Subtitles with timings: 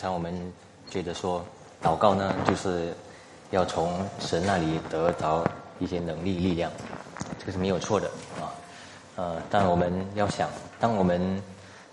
[0.00, 0.32] 常我们
[0.88, 1.44] 觉得说，
[1.82, 2.94] 祷告呢，就是
[3.50, 5.44] 要从神那里得到
[5.78, 6.72] 一些能力、力量，
[7.38, 8.08] 这个是没有错的
[8.40, 8.48] 啊。
[9.16, 10.48] 呃，但我们要想，
[10.78, 11.42] 当我们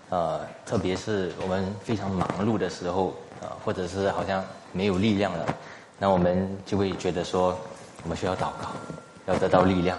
[0.08, 3.08] 呃，特别是我们非常忙碌的时候
[3.42, 5.44] 啊，或者是好像没有力量了，
[5.98, 7.54] 那我们就会觉得说，
[8.04, 8.70] 我们需要祷告，
[9.26, 9.98] 要得到力量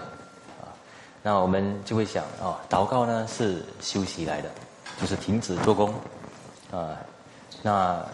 [0.60, 0.66] 啊。
[1.22, 4.50] 那我们就会想啊，祷告呢是休息来的，
[5.00, 5.94] 就是停止做工
[6.72, 6.98] 啊。
[7.62, 8.04] 那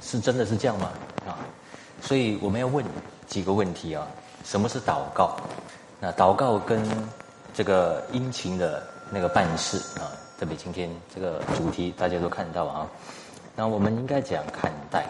[0.00, 0.90] 是真的是这样吗？
[1.26, 1.38] 啊，
[2.00, 2.84] 所以我们要问
[3.26, 4.06] 几个问题啊。
[4.44, 5.36] 什么是祷告？
[6.00, 6.82] 那祷告跟
[7.54, 12.88] 这个殷勤的那个办事啊，特别今天这个主题大家都看到啊。
[13.54, 15.06] 那我们应该怎样看待？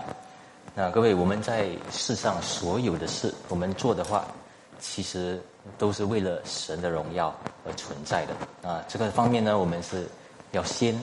[0.74, 4.26] 那各位，我们在世上所有的事，我们做的话，
[4.78, 5.40] 其实
[5.78, 7.34] 都是为了神的荣耀
[7.66, 8.84] 而存在的啊。
[8.86, 10.06] 这个方面呢，我们是
[10.50, 10.98] 要先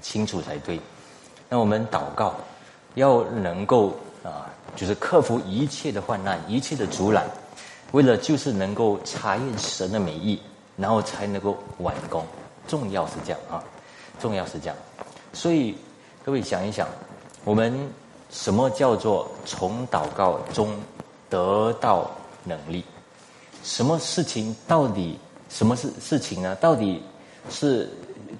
[0.00, 0.80] 清楚才对。
[1.54, 2.34] 那我们祷告，
[2.96, 7.24] 要能够啊，就是克服一切的患难，一切的阻拦，
[7.92, 10.42] 为了就是能够查验神的美意，
[10.76, 12.26] 然后才能够完工。
[12.66, 13.62] 重要是这样啊，
[14.18, 14.76] 重要是这样。
[15.32, 15.76] 所以
[16.24, 16.88] 各位想一想，
[17.44, 17.88] 我们
[18.30, 20.74] 什么叫做从祷告中
[21.30, 22.10] 得到
[22.42, 22.84] 能力？
[23.62, 25.16] 什么事情到底
[25.48, 26.56] 什么事事情呢？
[26.56, 27.00] 到底
[27.48, 27.88] 是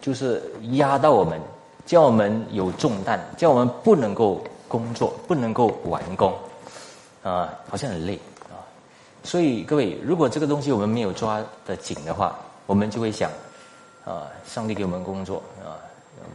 [0.01, 1.41] 就是压到我们？
[1.87, 6.33] 叫我们有重担，叫我们不能够工作，不能够完工，
[7.23, 8.57] 啊，好像很累啊。
[9.23, 13.31] 所以各位，如果这个东西我们没有抓得紧的话，我们就会想，
[14.07, 15.77] 啊，上帝给我们工作啊，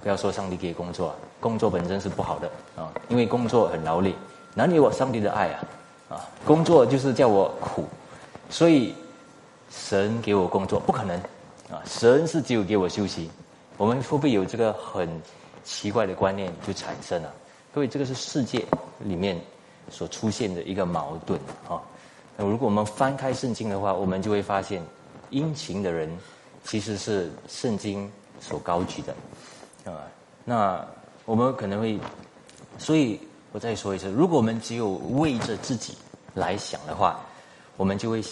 [0.04, 4.14] 不要说上帝给工作，工作本身是不好的啊，因为工作很劳累，
[4.54, 5.60] 哪里有上帝的爱啊？
[6.10, 7.86] 啊，工作就是叫我苦，
[8.52, 8.94] 所以
[9.72, 11.18] 神给我工作不可能
[11.72, 13.32] 啊，神是只有给我休息。
[13.78, 15.10] 我们会不会有这个很？
[15.64, 17.34] 奇怪的观念就产生了，
[17.74, 18.66] 各位，这个是世界
[19.00, 19.40] 里面
[19.90, 21.82] 所出现的一个矛盾啊。
[22.36, 24.82] 那如果我们翻开圣经的话，我们就会发现，
[25.30, 26.10] 殷勤的人
[26.64, 28.10] 其实是圣经
[28.40, 30.04] 所高举的啊。
[30.46, 30.86] 那
[31.26, 32.00] 我们可能会，
[32.78, 33.20] 所以
[33.52, 35.96] 我再说一次，如果我们只有为着自己
[36.34, 37.20] 来想的话，
[37.78, 38.24] 我们就会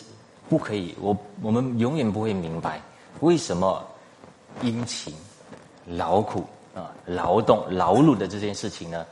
[0.49, 2.81] 不可以，我我们永远不会明白
[3.19, 3.85] 为什么
[4.61, 5.13] 殷勤
[5.85, 6.45] 劳苦。
[6.77, 9.03] 啊，劳动劳碌的这件事情呢，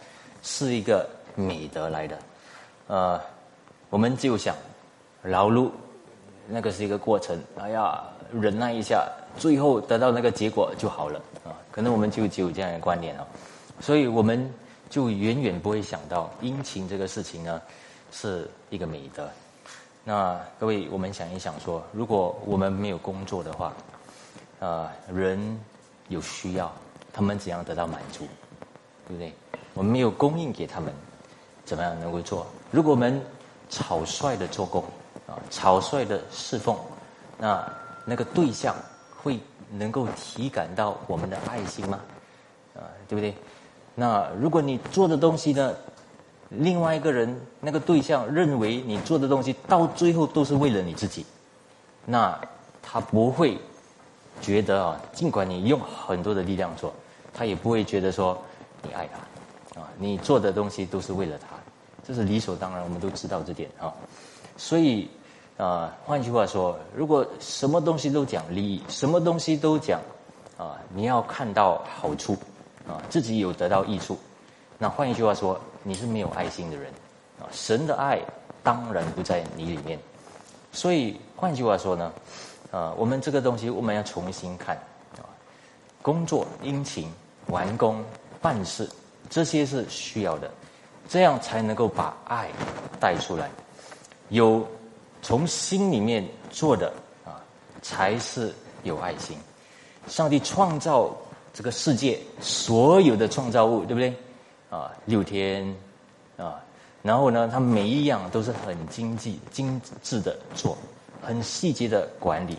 [0.43, 2.19] 是一个美德来的。
[2.85, 3.19] 呃，
[3.89, 4.55] 我们就想
[5.23, 5.71] 劳碌，
[6.47, 7.41] 那个是一个过程。
[7.59, 9.03] 哎呀，忍耐一下，
[9.35, 11.57] 最后得到那个结果就好了啊。
[11.71, 13.25] 可能我们就只有这样的观念哦，
[13.79, 14.47] 所以我们
[14.87, 17.59] 就远远不会想到殷勤这个事情呢，
[18.11, 19.27] 是一个美德。
[20.03, 23.73] 那各位，我们想一想说，如果我们没有工作的话，
[24.59, 25.59] 啊，人
[26.09, 26.71] 有需要。
[27.15, 28.27] 他们怎样得到满足，
[29.07, 29.31] 对不对？
[29.73, 30.93] 我们没有供应给他们，
[31.63, 32.45] 怎么样能够做？
[32.71, 33.21] 如果我们
[33.69, 34.83] 草率的做工
[35.25, 36.77] 啊，草率的侍奉，
[37.37, 37.65] 那
[38.03, 38.75] 那个对象
[39.23, 39.39] 会
[39.71, 42.01] 能够体感到我们的爱心吗？
[42.75, 43.33] 啊，对不对？
[43.95, 45.73] 那如果你做的东西呢，
[46.49, 51.25] 另外一个人那个对象认为你做的东西到最后都是为了你自己，
[52.05, 52.37] 那
[52.83, 53.57] 他不会
[54.41, 56.93] 觉得啊，尽管你用很多的力量做。
[57.37, 58.41] 他也不会觉得说
[58.81, 61.57] 你爱他，啊，你做的东西都是为了他，
[62.07, 63.93] 这是理所当然，我们都知道这点啊。
[64.55, 65.09] 所以
[65.57, 69.99] 啊，换句话说，如果什么东西都讲利益，什么东西都讲
[70.57, 72.37] 啊，你要看到好处
[72.87, 74.17] 啊，自己有得到益处，
[74.77, 76.89] 那换一句话说，你是没有爱心的人
[77.39, 77.43] 啊。
[77.51, 78.21] 神的爱
[78.63, 79.99] 当然不在你里面。
[80.71, 82.13] 所以换句话说呢，
[82.71, 84.77] 啊，我们这个东西我们要重新看
[85.17, 85.27] 啊，
[86.01, 87.11] 工作殷勤。
[87.47, 88.03] 完工
[88.41, 88.89] 办事，
[89.29, 90.49] 这些是需要的，
[91.07, 92.49] 这样才能够把爱
[92.99, 93.49] 带出来。
[94.29, 94.65] 有
[95.21, 96.91] 从心里面做的
[97.23, 97.41] 啊，
[97.81, 98.53] 才是
[98.83, 99.37] 有爱心。
[100.07, 101.15] 上帝创造
[101.53, 104.13] 这个世界所有的创造物，对不对？
[104.69, 105.75] 啊，六天
[106.37, 106.59] 啊，
[107.01, 110.77] 然后呢，他每一样都是很精细、精致的做，
[111.21, 112.57] 很细节的管理。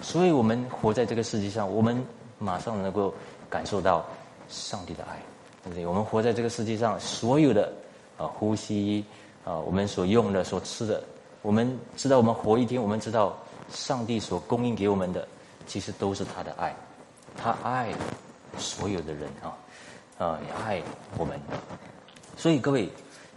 [0.00, 2.02] 所以我们活在这个世界上，我们
[2.38, 3.14] 马上能够
[3.50, 4.04] 感受到。
[4.52, 5.16] 上帝的爱，
[5.64, 5.86] 对不对？
[5.86, 7.72] 我们活在这个世界上，所有的
[8.18, 9.04] 啊呼吸
[9.44, 11.02] 啊，我们所用的、所吃的，
[11.40, 13.34] 我们知道，我们活一天，我们知道
[13.72, 15.26] 上帝所供应给我们的，
[15.66, 16.76] 其实都是他的爱，
[17.36, 17.88] 他爱
[18.58, 19.56] 所有的人啊，
[20.18, 20.82] 啊也爱
[21.16, 21.40] 我们。
[22.36, 22.88] 所以各位，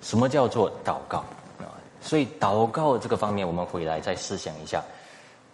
[0.01, 1.19] 什么叫做祷告
[1.59, 1.71] 啊？
[2.01, 4.83] 所以祷告这个方面，我们回来再思想一下。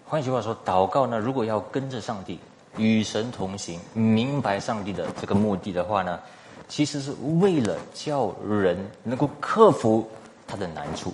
[0.05, 2.39] 换句话说，祷告呢，如果要跟着上帝。
[2.77, 6.19] 与神同行，明白上帝的这个目的的话呢，
[6.67, 10.09] 其实是为了叫人能够克服
[10.47, 11.13] 他的难处，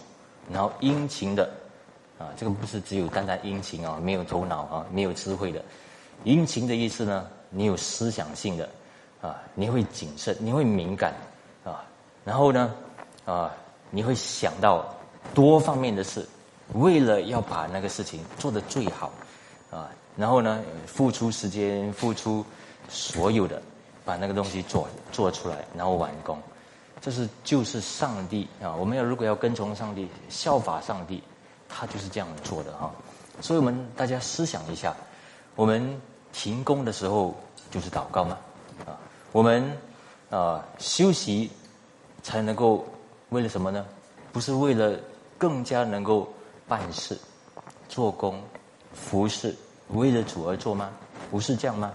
[0.51, 1.49] 然后殷勤的，
[2.19, 5.63] 啊，这个不是只有单单殷勤啊，没有头脑啊，没有智慧的，
[6.23, 8.69] 殷勤的意思呢，你有思想性的，
[9.21, 11.13] 啊，你会谨慎，你会敏感，
[11.63, 11.83] 啊，
[12.23, 12.73] 然后呢，
[13.25, 13.51] 啊，
[13.89, 14.85] 你会想到
[15.33, 16.27] 多方面的事，
[16.73, 19.11] 为了要把那个事情做得最好，
[19.71, 22.43] 啊，然后呢，付出时间，付出
[22.89, 23.61] 所有的。
[24.05, 26.41] 把那个东西做做出来，然后完工，
[27.01, 28.73] 这是就是上帝啊！
[28.73, 31.21] 我们要如果要跟从上帝，效法上帝，
[31.67, 32.89] 他就是这样做的哈。
[33.41, 34.95] 所以我们大家思想一下，
[35.57, 37.35] 我们停工的时候
[37.69, 38.37] 就是祷告吗？
[38.85, 38.95] 啊，
[39.33, 39.77] 我们
[40.29, 41.51] 啊休息
[42.23, 42.87] 才能够
[43.27, 43.85] 为了什么呢？
[44.31, 44.97] 不是为了
[45.37, 46.33] 更加能够
[46.65, 47.19] 办事、
[47.89, 48.41] 做工、
[48.93, 49.53] 服侍，
[49.89, 50.89] 为了主而做吗？
[51.29, 51.91] 不是这样吗？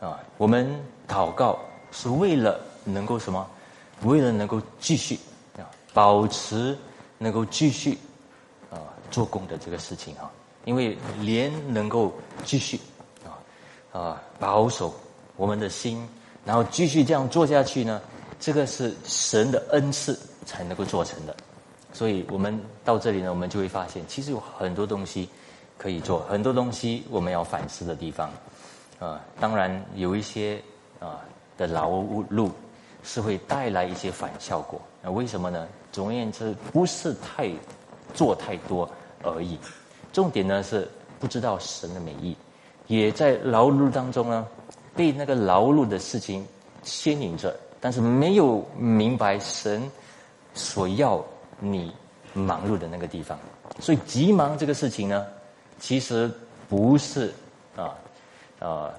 [0.00, 0.68] 啊，我们
[1.08, 1.58] 祷告
[1.90, 3.46] 是为了能够什么？
[4.02, 5.18] 为了能够继续
[5.56, 6.76] 啊，保持
[7.18, 7.98] 能够继续
[8.70, 8.78] 啊
[9.10, 10.30] 做工的这个事情啊。
[10.64, 12.12] 因为连能够
[12.44, 12.78] 继续
[13.24, 13.40] 啊
[13.98, 14.94] 啊保守
[15.36, 16.06] 我们的心，
[16.44, 18.00] 然后继续这样做下去呢，
[18.38, 21.34] 这个是神的恩赐才能够做成的。
[21.92, 25.28] 所以我们到这里呢，我们就会发现，其实有很多东西
[25.78, 28.28] 可以做，很多东西我们要反思的地方。
[28.98, 30.60] 啊，当然有一些
[30.98, 31.24] 啊
[31.56, 32.50] 的劳碌
[33.04, 34.80] 是会带来一些反效果。
[35.00, 35.68] 那为什么呢？
[35.92, 37.48] 总而言之，不是太
[38.12, 38.90] 做太多
[39.22, 39.56] 而已。
[40.12, 40.90] 重点呢是
[41.20, 42.36] 不知道神的美意，
[42.88, 44.46] 也在劳碌当中呢
[44.96, 46.44] 被那个劳碌的事情
[46.82, 49.88] 牵引着，但是没有明白神
[50.54, 51.24] 所要
[51.60, 51.94] 你
[52.34, 53.38] 忙碌的那个地方。
[53.78, 55.24] 所以急忙这个事情呢，
[55.78, 56.30] 其实
[56.68, 57.32] 不是
[57.76, 57.94] 啊。
[58.60, 58.90] 啊，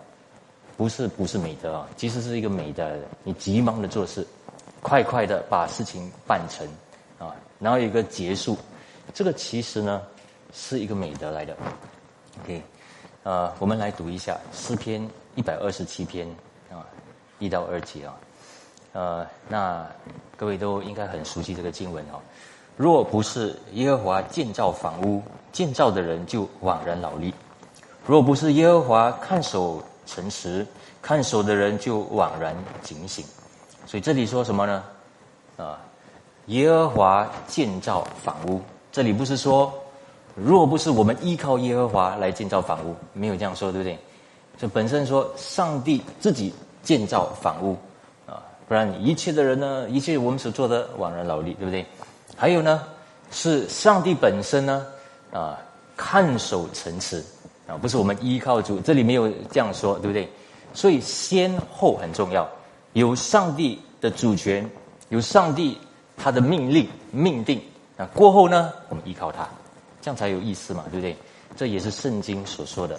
[0.77, 2.97] 不是不是美德啊，其实是一个美德。
[3.25, 4.25] 你急忙的做事，
[4.81, 6.65] 快快的把事情办成
[7.17, 8.57] 啊，然后有一个结束，
[9.13, 10.01] 这个其实呢
[10.53, 11.53] 是一个美德来的。
[12.41, 12.63] OK，
[13.23, 15.05] 呃，我们来读一下诗篇
[15.35, 16.25] 一百二十七篇
[16.71, 16.87] 啊，
[17.37, 18.17] 一到二节啊，
[18.93, 19.85] 呃，那
[20.37, 22.21] 各位都应该很熟悉这个经文哦。
[22.79, 25.21] 若不是耶和华建造房屋，
[25.51, 27.33] 建造的人就枉然劳力。
[28.07, 30.65] 若不是耶和华看守城池，
[31.01, 33.25] 看守的人就枉然警醒。
[33.85, 34.83] 所以这里说什么呢？
[35.57, 35.77] 啊，
[36.45, 38.61] 耶和华建造房屋，
[38.93, 39.73] 这里不是说，
[40.33, 43.99] 若不是我们依靠耶和华来建造房屋，没有这样说，对不对？
[44.57, 47.75] 这本身说上帝自己建造房屋
[48.25, 51.85] 啊，不然一切的人呢，一切我们所做的枉然劳力，对不对？
[52.39, 52.81] 还有呢，
[53.31, 54.87] 是上帝本身呢
[55.33, 55.59] 啊，
[55.97, 57.21] 看守城池。
[57.67, 60.27] 啊，不是我们依靠主，这里没有这样说，对不对？
[60.73, 62.49] 所以先后很重要，
[62.93, 64.67] 有上帝的主权，
[65.09, 65.77] 有上帝
[66.17, 67.61] 他的命令命定
[67.97, 68.09] 啊。
[68.15, 69.47] 过后呢，我们依靠他，
[70.01, 71.15] 这样才有意思嘛，对不对？
[71.57, 72.97] 这也是圣经所说的。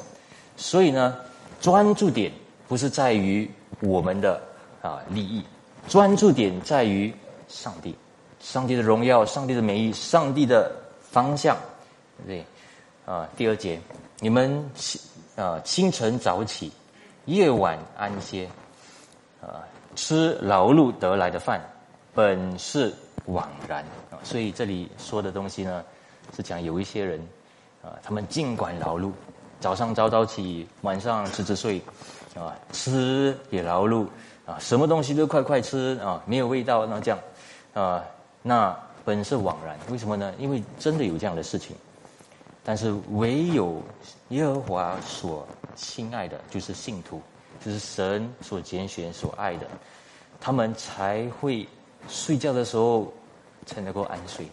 [0.57, 1.17] 所以呢，
[1.63, 2.31] 专注点
[2.69, 3.51] 不是在于
[3.81, 4.41] 我们的
[4.83, 5.43] 啊利益，
[5.89, 7.13] 专注点在于
[7.49, 7.97] 上帝，
[8.41, 11.57] 上帝的荣耀，上帝的美意，上帝的方向，
[12.27, 12.45] 对？
[13.07, 13.79] 啊，第二节。
[14.19, 15.01] 你们清
[15.37, 16.71] 啊清晨早起，
[17.25, 18.49] 夜晚安歇，
[19.41, 21.61] 啊吃劳碌得来的饭，
[22.15, 22.93] 本是
[23.27, 24.21] 枉然啊。
[24.23, 25.85] 所以这里说的东西呢，
[26.37, 27.19] 是讲有一些人
[27.83, 29.11] 啊，他们尽管劳碌，
[29.59, 31.81] 早上早早起，晚上迟迟睡，
[32.35, 34.07] 啊吃也劳碌
[34.45, 37.19] 啊，什么东西都快快吃啊，没有味道那这样
[37.73, 38.05] 啊，
[38.43, 39.79] 那本是枉然。
[39.91, 40.33] 为什么呢？
[40.39, 41.77] 因为真的有这样的事情。
[42.63, 43.83] 但是唯有
[44.29, 47.21] 耶和华所亲爱的，就是信徒，
[47.65, 49.67] 就是神所拣选、所爱的，
[50.39, 51.67] 他们才会
[52.07, 53.11] 睡觉的时候
[53.65, 54.47] 才能够安睡，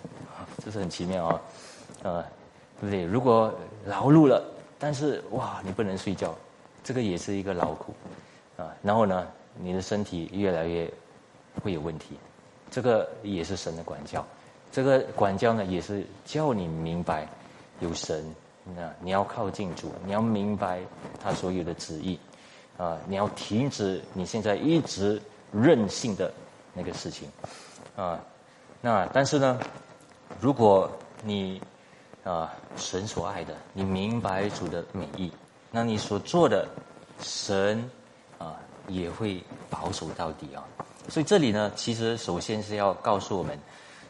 [0.63, 1.41] 这是很奇妙啊，
[2.03, 2.23] 呃，
[2.79, 3.03] 对不对？
[3.03, 3.53] 如果
[3.85, 4.41] 劳碌了，
[4.79, 6.33] 但是哇，你不能睡觉，
[6.83, 7.93] 这个也是一个劳苦
[8.55, 8.73] 啊。
[8.81, 9.27] 然后呢，
[9.59, 10.91] 你的身体越来越
[11.61, 12.17] 会有问题，
[12.69, 14.25] 这个也是神的管教。
[14.71, 17.27] 这个管教呢，也是叫你明白。
[17.79, 18.25] 有神，
[18.75, 20.81] 那你要靠近主，你要明白
[21.21, 22.19] 他所有的旨意，
[22.75, 25.21] 啊，你要停止你现在一直
[25.51, 26.33] 任性的
[26.73, 27.29] 那个事情，
[27.95, 28.19] 啊，
[28.81, 29.59] 那但是呢，
[30.41, 30.89] 如果
[31.21, 31.61] 你
[32.23, 35.31] 啊神所爱的，你明白主的美意，
[35.69, 36.67] 那你所做的
[37.21, 37.87] 神
[38.39, 38.57] 啊
[38.87, 40.65] 也会保守到底啊。
[41.09, 43.57] 所以这里呢，其实首先是要告诉我们。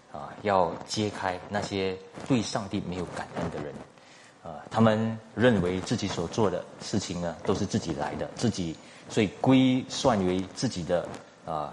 [0.09, 1.95] 啊，要揭开那些
[2.27, 3.71] 对上帝没有感恩的人，
[4.41, 8.75] 啊，他们认为自己所做的事情呢，都是自己来的，自己
[9.09, 11.07] 所以归算为自己的
[11.45, 11.71] 啊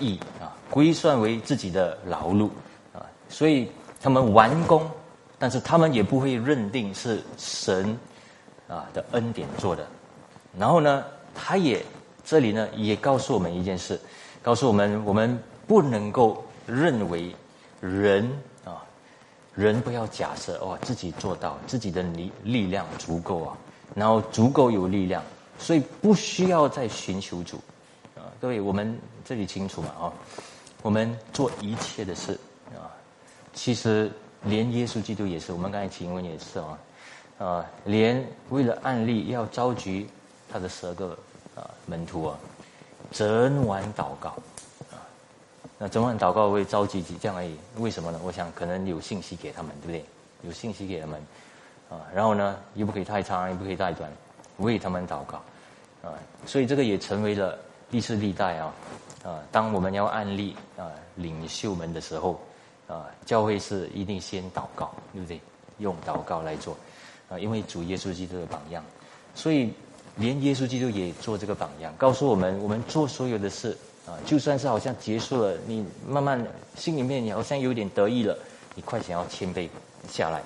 [0.00, 2.48] 义啊，归算为自己的劳碌
[2.94, 4.88] 啊，所以他们完工，
[5.36, 7.98] 但是他们也不会认定是神
[8.68, 9.86] 啊的恩典做的。
[10.56, 11.84] 然后呢，他也
[12.24, 14.00] 这里呢也告诉我们一件事，
[14.42, 17.34] 告诉我们我们不能够认为
[17.80, 18.28] 人
[18.64, 18.82] 啊，
[19.54, 23.56] 人不要假设哦自己做到自己的力力量足够啊，
[23.94, 25.22] 然后足够有力量，
[25.58, 27.56] 所以不需要再寻求主
[28.16, 28.26] 啊。
[28.40, 30.12] 各位，我们这里清楚嘛啊？
[30.82, 32.38] 我们做一切的事
[32.74, 32.90] 啊，
[33.54, 34.10] 其实
[34.42, 36.78] 连耶稣基督也是，我们刚才提问也是啊
[37.38, 40.08] 啊，连为了案例要召集。
[40.52, 41.16] 他的十二个
[41.56, 42.38] 啊门徒啊，
[43.10, 44.30] 整晚祷告
[44.90, 44.96] 啊，
[45.78, 47.56] 那整晚祷告会召集这样而已。
[47.78, 48.20] 为什么呢？
[48.22, 50.04] 我想可能有信息给他们，对不对？
[50.42, 51.20] 有信息给他们
[51.90, 54.10] 啊，然后呢，又不可以太长，又不可以太短，
[54.58, 55.42] 为他们祷告
[56.02, 56.14] 啊。
[56.46, 57.58] 所以这个也成为了
[57.90, 58.72] 历世历代啊
[59.24, 62.40] 啊，当我们要案例啊领袖们的时候
[62.88, 65.40] 啊，教会是一定先祷告，对不对？
[65.78, 66.76] 用祷告来做
[67.28, 68.84] 啊，因为主耶稣基督的榜样，
[69.34, 69.72] 所以。
[70.16, 73.76] 连耶稣基督也做这个榜样，告诉我们：我们做所有的事
[74.06, 78.36] 啊，就算是好像结束了，你慢慢心里面你好像有点得意了，
[78.74, 79.68] 你快想要谦卑
[80.10, 80.42] 下来，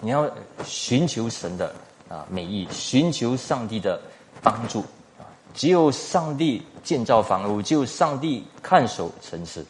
[0.00, 0.28] 你要
[0.64, 1.72] 寻求神的
[2.08, 4.00] 啊美意，寻求上帝的
[4.42, 4.80] 帮助
[5.18, 5.22] 啊。
[5.54, 9.64] 只有上帝建造房屋，只有上帝看守城市。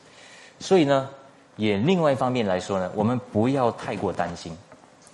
[0.59, 1.11] 所以呢，
[1.57, 4.57] 也另外一方面来说呢，我们不要太过担心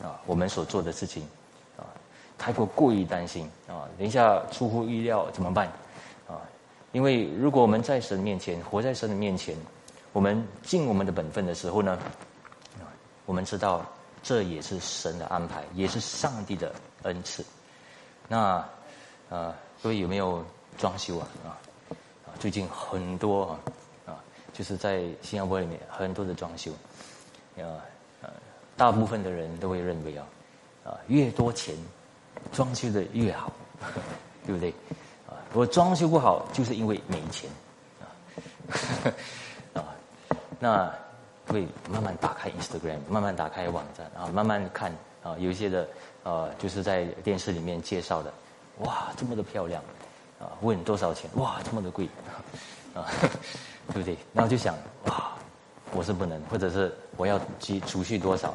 [0.01, 1.27] 啊，我们所做的事情。
[2.41, 3.85] 太过过于担心啊！
[3.99, 5.67] 等一下出乎意料怎么办？
[6.27, 6.41] 啊，
[6.91, 9.55] 因为如果我们在神面前活在神的面前，
[10.15, 11.99] 我们尽我们的本分的时候呢，
[12.81, 12.89] 啊，
[13.27, 13.85] 我们知道
[14.23, 17.45] 这也是神的安排，也是上帝的恩赐。
[18.27, 18.67] 那
[19.29, 20.43] 啊，各位有没有
[20.79, 21.29] 装修啊？
[21.45, 21.49] 啊，
[22.25, 23.61] 啊，最近很多啊，
[24.07, 26.73] 啊，就是在新加坡里面很多的装修，
[27.59, 27.85] 啊，
[28.23, 28.31] 呃，
[28.79, 30.27] 大部分的人都会认为啊，
[30.85, 31.77] 啊，越多钱。
[32.53, 33.53] 装修的越好，
[34.47, 34.71] 对不对？
[35.29, 37.49] 啊，我装修不好，就是因为没钱，
[38.01, 38.05] 啊，
[39.81, 39.85] 啊，
[40.59, 40.93] 那
[41.47, 44.93] 会慢慢打开 Instagram，慢慢打开网站啊，慢慢看
[45.23, 45.89] 啊，有一些的
[46.23, 48.33] 呃，就是在电视里面介绍的，
[48.81, 49.83] 哇，这么的漂亮，
[50.39, 51.31] 啊，问多少钱？
[51.35, 52.09] 哇，这么的贵，
[52.95, 53.07] 啊，
[53.93, 54.17] 对不对？
[54.33, 54.75] 然后就想，
[55.07, 55.33] 哇，
[55.93, 58.55] 我是不能，或者是我要积储蓄多少？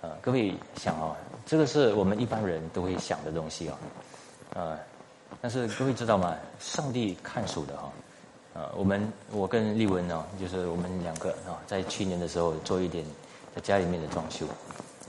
[0.00, 1.16] 啊，各位想啊。
[1.46, 3.78] 这个是我们一般人都会想的东西啊，
[4.54, 4.78] 呃，
[5.40, 6.36] 但是各位知道吗？
[6.60, 7.90] 上帝看守的哈，
[8.52, 13.02] 呃，我们我跟丽文呢，就是我们两个啊，在去年的时候做一点
[13.54, 14.44] 在家里面的装修，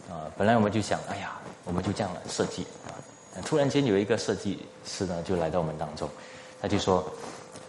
[0.10, 2.96] 啊，本来我们就想，哎呀，我们就这样设计啊，
[3.43, 6.10] 突然间有一个设计师呢就来到我们当中，
[6.62, 7.03] 他就说，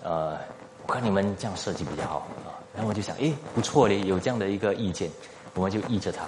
[0.05, 0.39] 呃，
[0.87, 5.11] 我看你们这样设计比较好啊，然后我就想，哎，不错嘞，有这样的一个意见，
[5.55, 6.25] 我们就依着他，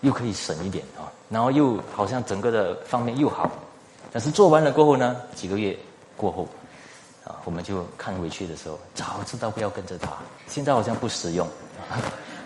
[0.00, 1.10] 又可以省一点啊。
[1.28, 3.50] 然后又好像整个的方面又好，
[4.10, 5.78] 但是做完了过后呢，几个月
[6.16, 6.48] 过后，
[7.24, 10.12] 啊，我们就看回去的时候，早知道不要跟着他，
[10.46, 11.46] 现在好像不实用。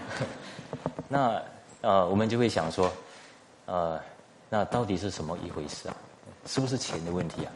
[1.08, 1.40] 那
[1.80, 2.90] 呃，我们就会想说，
[3.66, 4.00] 呃，
[4.48, 5.94] 那到底是什么一回事啊？
[6.46, 7.52] 是不是钱的问题啊？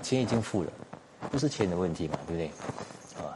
[0.00, 0.70] 钱已经付了，
[1.30, 2.46] 不是钱的问题嘛，对不对？
[3.24, 3.34] 啊，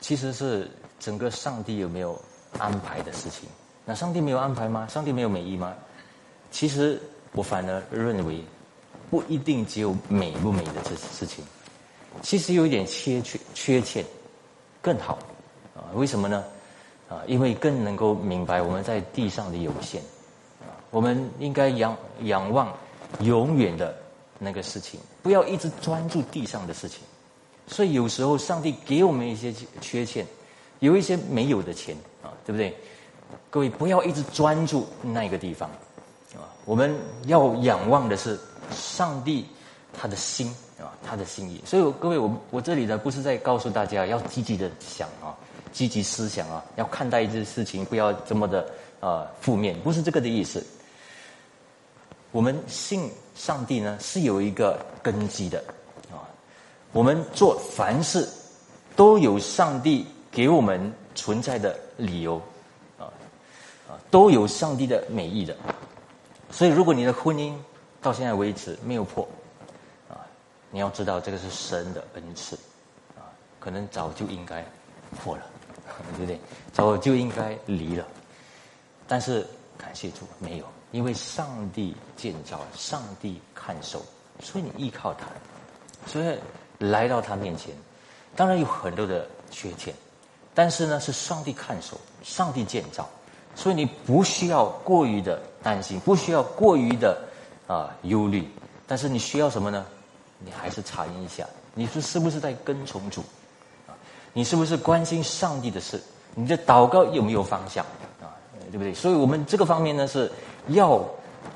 [0.00, 0.68] 其实是
[0.98, 2.20] 整个上帝有没有
[2.58, 3.48] 安排的事情？
[3.88, 4.86] 那上帝没有安排吗？
[4.86, 5.74] 上帝没有美意吗？
[6.50, 7.00] 其实
[7.32, 8.44] 我反而认为，
[9.08, 11.42] 不一定只有美不美的这事情，
[12.20, 14.04] 其实有一点缺缺缺欠
[14.82, 15.18] 更好
[15.74, 15.88] 啊？
[15.94, 16.44] 为什么呢？
[17.08, 20.02] 啊，因为更能够明白我们在地上的有限
[20.60, 22.70] 啊，我们应该仰仰望
[23.20, 23.96] 永远的
[24.38, 27.00] 那个事情，不要一直专注地上的事情。
[27.66, 30.26] 所以有时候上帝给我们一些缺欠，
[30.80, 32.76] 有一些没有的钱啊，对不对？
[33.50, 35.68] 各位不要一直专注那个地方。
[36.34, 38.38] 啊我们要仰望的是
[38.70, 39.46] 上帝
[39.92, 41.62] 他的心啊，他的心意。
[41.64, 45.34] 所以各位，我我这里呢，不是在告诉大家要积极的想啊，
[45.72, 48.68] 积极思想啊，要看待一件事情不要这么的
[49.00, 50.62] 啊负面，不是这个的意思。
[52.32, 55.58] 我们信上帝呢，是有一个根基的
[56.10, 56.20] 啊。
[56.92, 58.28] 我们做凡事
[58.94, 62.40] 都有上帝给我们存在的理由
[63.88, 65.56] 啊，都有上帝的美意的。
[66.50, 67.54] 所以，如果你的婚姻
[68.00, 69.26] 到现在为止没有破，
[70.08, 70.20] 啊，
[70.70, 72.56] 你要知道这个是神的恩赐，
[73.16, 74.64] 啊，可能早就应该
[75.22, 75.42] 破了，
[76.16, 76.38] 对不对？
[76.72, 78.06] 早就应该离了。
[79.06, 84.04] 但是感谢主，没有，因为上帝建造，上帝看守，
[84.40, 85.26] 所以你依靠他，
[86.06, 86.38] 所以
[86.78, 87.74] 来到他面前，
[88.36, 89.94] 当然有很多的缺陷
[90.54, 93.08] 但是呢，是上帝看守，上帝建造，
[93.58, 97.18] 所以你不需要过于的担心，不需要过于的
[97.66, 98.48] 啊忧虑。
[98.86, 99.84] 但是你需要什么呢？
[100.38, 103.20] 你还是查验一下，你是是不是在跟从主
[103.88, 103.90] 啊？
[104.32, 106.00] 你是不是关心上帝的事？
[106.36, 107.84] 你的祷告有没有方向
[108.22, 108.30] 啊？
[108.70, 108.94] 对不对？
[108.94, 110.30] 所以我们这个方面呢，是
[110.68, 111.04] 要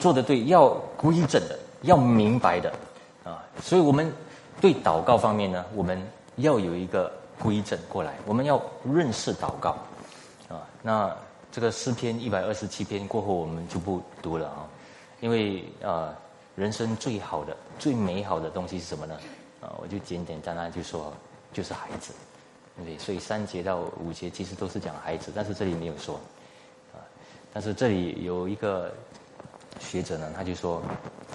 [0.01, 2.73] 做的对，要规整的，要明白的
[3.23, 3.45] 啊。
[3.63, 4.13] 所以我们
[4.61, 6.03] 对祷告方面呢，我们
[6.35, 7.13] 要有一个。
[7.43, 9.71] 规整过来，我们要认识祷告
[10.49, 10.63] 啊。
[10.81, 11.11] 那
[11.53, 14.67] 这个诗篇一百二十七篇过后，我们就不读了啊，
[15.21, 16.13] 因为啊，
[16.57, 19.21] 人生最好的、最美好的东西是什么呢？
[19.61, 21.13] 啊，我就简简单单就说，
[21.53, 22.13] 就是孩子，
[22.85, 22.99] 对？
[22.99, 26.17] 所以三节到五节其实都是讲孩子，但是这里没有说
[26.93, 26.99] 啊。
[27.53, 28.93] 但是这里有一个
[29.79, 30.83] 学者呢，他就说，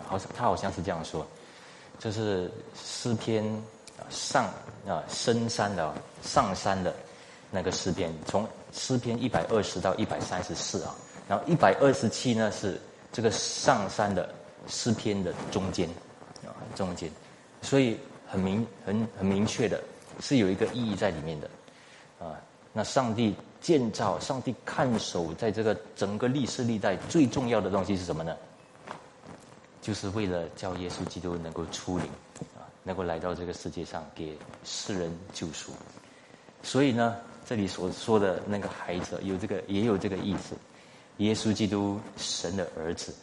[0.07, 1.25] 好像他好像是这样说，
[1.99, 3.43] 就是诗篇。
[4.11, 4.45] 上
[4.87, 6.95] 啊，深山的上山的
[7.49, 10.95] 那个诗篇，从诗篇一百二十到一百三十四啊，
[11.27, 12.79] 然后一百二十七呢是
[13.11, 14.29] 这个上山的
[14.67, 15.87] 诗篇的中间
[16.45, 17.11] 啊，中间，
[17.61, 17.97] 所以
[18.27, 19.81] 很明很很明确的
[20.19, 21.49] 是有一个意义在里面的
[22.19, 22.39] 啊。
[22.73, 28.35] 那上帝建造、上帝看守，在这个整个历史历代最重要的东西是什么呢？
[29.81, 32.07] 就是为了叫耶稣基督能够出灵
[32.55, 32.65] 啊。
[32.83, 35.73] 能够来到这个世界上给世人救赎，
[36.63, 37.17] 所以呢，
[37.47, 40.53] 这里所说的那个孩子有这个也有这个意思，
[41.17, 43.13] 耶稣基督神的儿子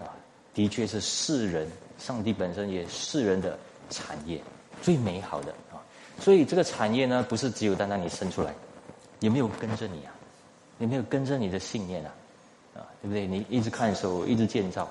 [0.00, 0.08] 啊，
[0.54, 3.58] 的确是世人，上帝本身也世人的
[3.90, 4.40] 产业
[4.80, 5.76] 最美好的啊，
[6.18, 8.54] 所以这个产业呢，不是只有单单你生出来，
[9.20, 10.14] 有没有跟着你啊？
[10.78, 12.14] 有没有跟着你的信念啊？
[12.76, 13.26] 啊，对不对？
[13.26, 14.88] 你一直看守，一直建造，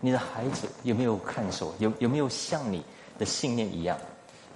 [0.00, 1.74] 你的孩子有没有看守？
[1.80, 2.82] 有有没有像你？
[3.18, 3.98] 的信念一样，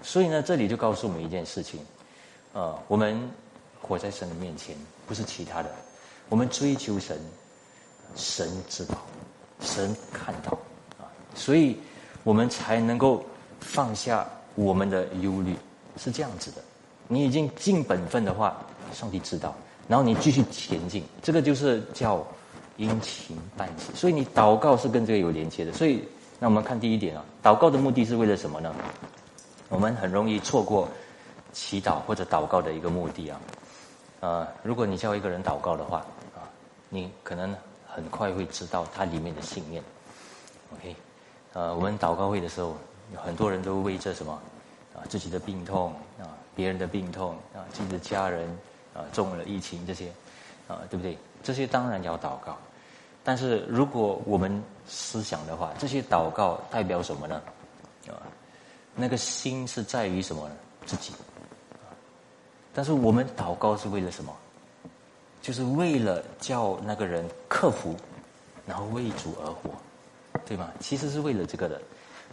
[0.03, 1.81] 所以呢，这里就告诉我们一件事情，
[2.53, 3.19] 呃，我们
[3.81, 5.71] 活在神的面前，不是其他的，
[6.29, 7.19] 我们追求神，
[8.15, 8.95] 神知道，
[9.61, 10.53] 神看到，
[10.99, 11.77] 啊，所以
[12.23, 13.25] 我们才能够
[13.61, 15.57] 放下我们的忧虑，
[15.97, 16.63] 是这样子的。
[17.09, 18.57] 你已经尽本分的话，
[18.93, 19.55] 上帝知道，
[19.89, 22.27] 然后你继续前进，这个就是叫
[22.77, 23.95] 殷勤办事。
[23.95, 26.05] 所以你祷告是跟这个有连接的，所以。
[26.43, 28.75] 那我们看第一点啊，祷告的目的是为了什么呢？
[29.69, 30.89] 我们很容易错过
[31.53, 33.39] 祈祷或者祷告的一个目的啊。
[34.21, 35.99] 呃，如果你叫一个人祷告的话
[36.37, 36.45] 啊，
[36.89, 37.57] 你可能
[37.87, 39.83] 很快会知道他里面的信念。
[40.75, 40.95] OK，
[41.55, 42.77] 呃，我们祷告会的时候，
[43.17, 44.33] 很多人都为这什么
[44.95, 48.47] 啊自己的病痛啊，别人的病痛啊，自己的家人
[48.95, 50.09] 啊中了疫情这些
[50.69, 51.17] 啊，对不对？
[51.43, 52.57] 这些当然要祷告。
[53.25, 57.43] 但是如果我们思想的话，这些祷告代表什么呢？
[58.09, 58.21] 啊，
[58.95, 60.55] 那个心是在于什么呢？
[60.85, 61.13] 自己。
[62.75, 64.33] 但是我们祷告是为了什么？
[65.43, 67.97] 就是为了叫那个人克服，
[68.67, 69.71] 然后为主而活，
[70.47, 70.71] 对吗？
[70.81, 71.81] 其实是为了这个的。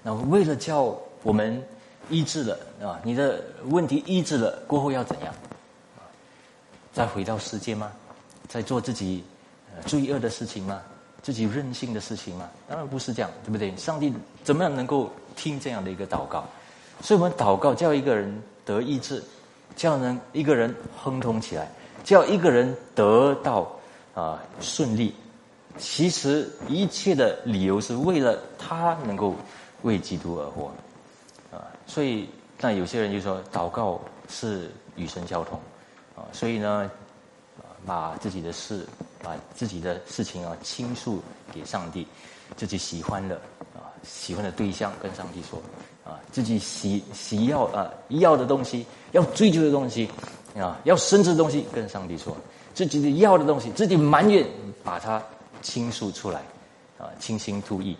[0.03, 1.63] 那为了叫我们
[2.09, 5.33] 医治了啊，你的问题医治了过后要怎样？
[6.93, 7.91] 再回到世界吗？
[8.47, 9.23] 再做自己？
[9.85, 10.81] 罪恶的事情吗？
[11.21, 12.49] 自己任性的事情吗？
[12.67, 13.75] 当然不是这样，对不对？
[13.77, 14.11] 上帝
[14.43, 16.43] 怎么样能够听这样的一个祷告？
[16.99, 19.23] 所以我们祷告叫一个人得医治，
[19.77, 21.71] 叫人一个人亨通起来，
[22.03, 23.71] 叫一个人得到
[24.13, 25.15] 啊顺利。
[25.77, 29.33] 其实一切的理由是为了他能够
[29.83, 30.69] 为基督而活
[31.55, 31.63] 啊。
[31.85, 32.27] 所以
[32.59, 35.57] 那有些人就说祷告是与神交通
[36.17, 36.91] 啊，所以呢。
[37.85, 38.85] 把自己的事，
[39.23, 41.21] 把自己的事情啊倾诉
[41.53, 42.05] 给上帝，
[42.57, 43.35] 自己喜欢的
[43.73, 45.61] 啊喜欢的对象跟上帝说，
[46.07, 50.09] 啊自己喜喜要啊要的东西，要追求的东西，
[50.57, 52.35] 啊要升职的东西跟上帝说，
[52.73, 54.47] 自己的要的东西，自己埋怨
[54.83, 55.21] 把它
[55.61, 56.39] 倾诉出来，
[56.97, 57.97] 啊倾心吐意，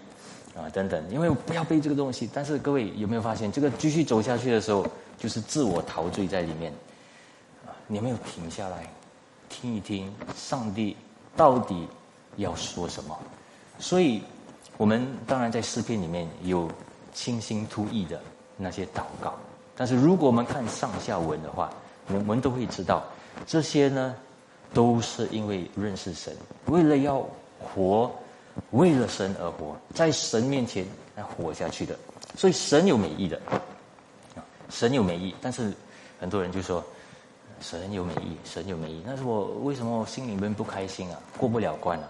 [0.55, 2.29] 啊等等，因为不要背这个东西。
[2.33, 6.71] 但是各位有没有发现，这个继续走下去的时候，就是自我陶醉在里面，
[7.65, 8.87] 啊你有没有停下来？
[9.49, 10.95] 听一听上帝
[11.35, 11.87] 到底
[12.35, 13.17] 要说什么，
[13.79, 14.21] 所以
[14.75, 16.69] 我们当然在诗篇里面有
[17.17, 18.21] 清新突意的
[18.55, 19.33] 那些祷告，
[19.75, 21.71] 但是如果我们看上下文的话，
[22.13, 23.03] 我们都会知道
[23.47, 24.15] 这些呢
[24.71, 26.31] 都是因为认识神，
[26.67, 27.27] 为了要
[27.59, 28.11] 活，
[28.69, 31.97] 为了神而活，在神面前来活下去的，
[32.35, 33.41] 所以神有美意的，
[34.69, 35.73] 神有美意，但是
[36.19, 36.85] 很多人就说。
[37.59, 41.19] 神有美意，神有美意，但是我为什么我心里面不开心啊？
[41.39, 42.07] 过不了关啊？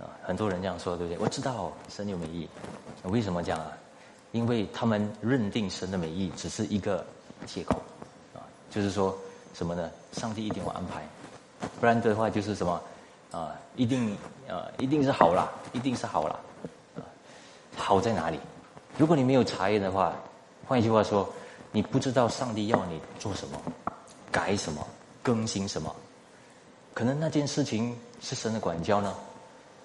[0.00, 1.22] 啊，很多人这样说，对不对？
[1.22, 2.48] 我知道神有美意，
[3.04, 3.70] 为什么这样啊？
[4.32, 7.04] 因为他们认定神的美意只是一个
[7.46, 7.80] 借口，
[8.34, 9.16] 啊，就是说
[9.54, 9.90] 什么呢？
[10.12, 11.06] 上帝一定会安排，
[11.80, 12.80] 不然的话就是什么
[13.30, 13.54] 啊？
[13.76, 14.16] 一定
[14.48, 16.38] 啊，一定是好啦，一定是好啦。
[17.76, 18.40] 好在哪里？
[18.96, 20.12] 如果你没有查验的话，
[20.66, 21.32] 换一句话说，
[21.70, 23.58] 你不知道上帝要你做什么，
[24.32, 24.86] 改什么，
[25.22, 25.94] 更新什么，
[26.92, 29.14] 可能那件事情是神的管教呢。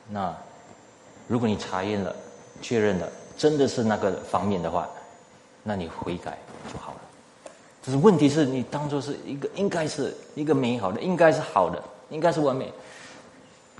[0.10, 0.36] 那
[1.27, 2.15] 如果你查验了、
[2.62, 4.88] 确认了，真的是那个方面的话，
[5.63, 6.38] 那你悔改
[6.72, 7.00] 就好了。
[7.84, 12.72] 只是问题是你当做是一个应该是一个美好的，应该是好的，应该是完美。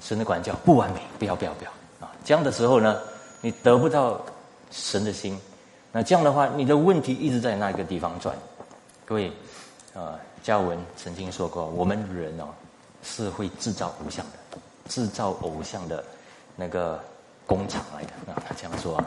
[0.02, 2.12] 神的管教不完美，不要不要不要啊！
[2.26, 3.00] 这样的时候呢，
[3.40, 4.20] 你得不到
[4.72, 5.40] 神的心，
[5.92, 8.36] 那这样的话，你的问题一直在那个地方转。
[9.06, 9.32] 各位
[9.94, 12.46] 啊，嘉文曾经说过，我们人哦
[13.04, 14.58] 是会制造偶像的，
[14.90, 16.04] 制造偶像的
[16.56, 17.00] 那个
[17.46, 18.44] 工厂来的啊。
[18.46, 19.06] 他这样说，啊，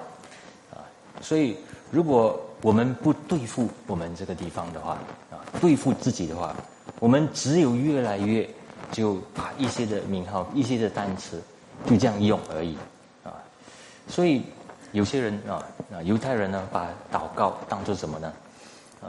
[1.27, 1.57] 所以
[1.91, 4.93] 如果我们不对付我们这个地方的话
[5.31, 6.55] 啊，对付自己的话，
[7.01, 8.49] 我们只有越来越。
[8.93, 11.43] 就把一些的名号、一些的单词
[11.87, 12.79] 就这样用而已，
[13.25, 13.35] 啊，
[14.07, 14.45] 所以
[14.93, 15.59] 有些人啊，
[15.93, 18.33] 啊，犹太人呢，把祷告当做什么呢？
[19.03, 19.09] 呃，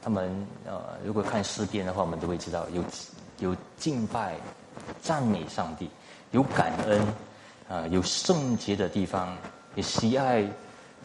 [0.00, 2.84] 他们呃，如果看诗篇的话，我们都会知道有
[3.40, 4.36] 有敬拜、
[5.02, 5.90] 赞美上帝，
[6.30, 7.04] 有感恩，
[7.68, 9.36] 啊，有圣洁的地方，
[9.74, 10.48] 有喜爱、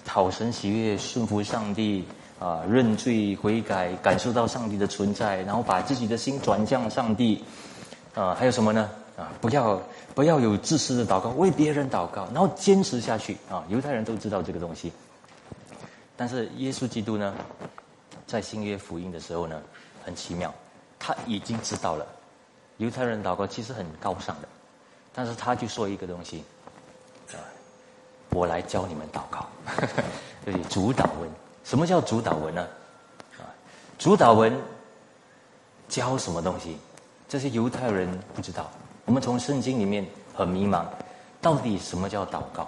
[0.06, 2.06] 讨神喜悦、顺服上帝，
[2.40, 7.44] 啊，认罪悔改，感受到上帝的存在，然后把自己的心转向上帝。
[8.14, 8.90] 啊，还有什么呢？
[9.18, 9.82] 啊，不要
[10.16, 13.64] 不要有自私的祷告，为别人祷告，然后坚持下去啊！
[13.70, 14.92] 犹太人都知道这个东西，
[16.18, 17.34] 但是耶稣基督呢，
[18.26, 19.62] 在新约福音的时候呢，
[20.04, 20.54] 很奇妙，
[20.98, 22.06] 他已经知道了
[22.78, 24.48] 犹太人祷告其实很高尚的，
[25.14, 26.44] 但是他就说一个东西，
[28.32, 29.46] 我来教你们祷告，
[30.46, 31.30] 对，主导文，
[31.64, 32.62] 什么叫主导文呢？
[33.38, 33.44] 啊，
[34.00, 34.58] 主导文
[35.90, 36.78] 教什么东西？
[37.28, 38.70] 这些犹太人不知道，
[39.06, 40.86] 我们从圣经里面很迷茫，
[41.42, 42.68] 到底什么叫祷告？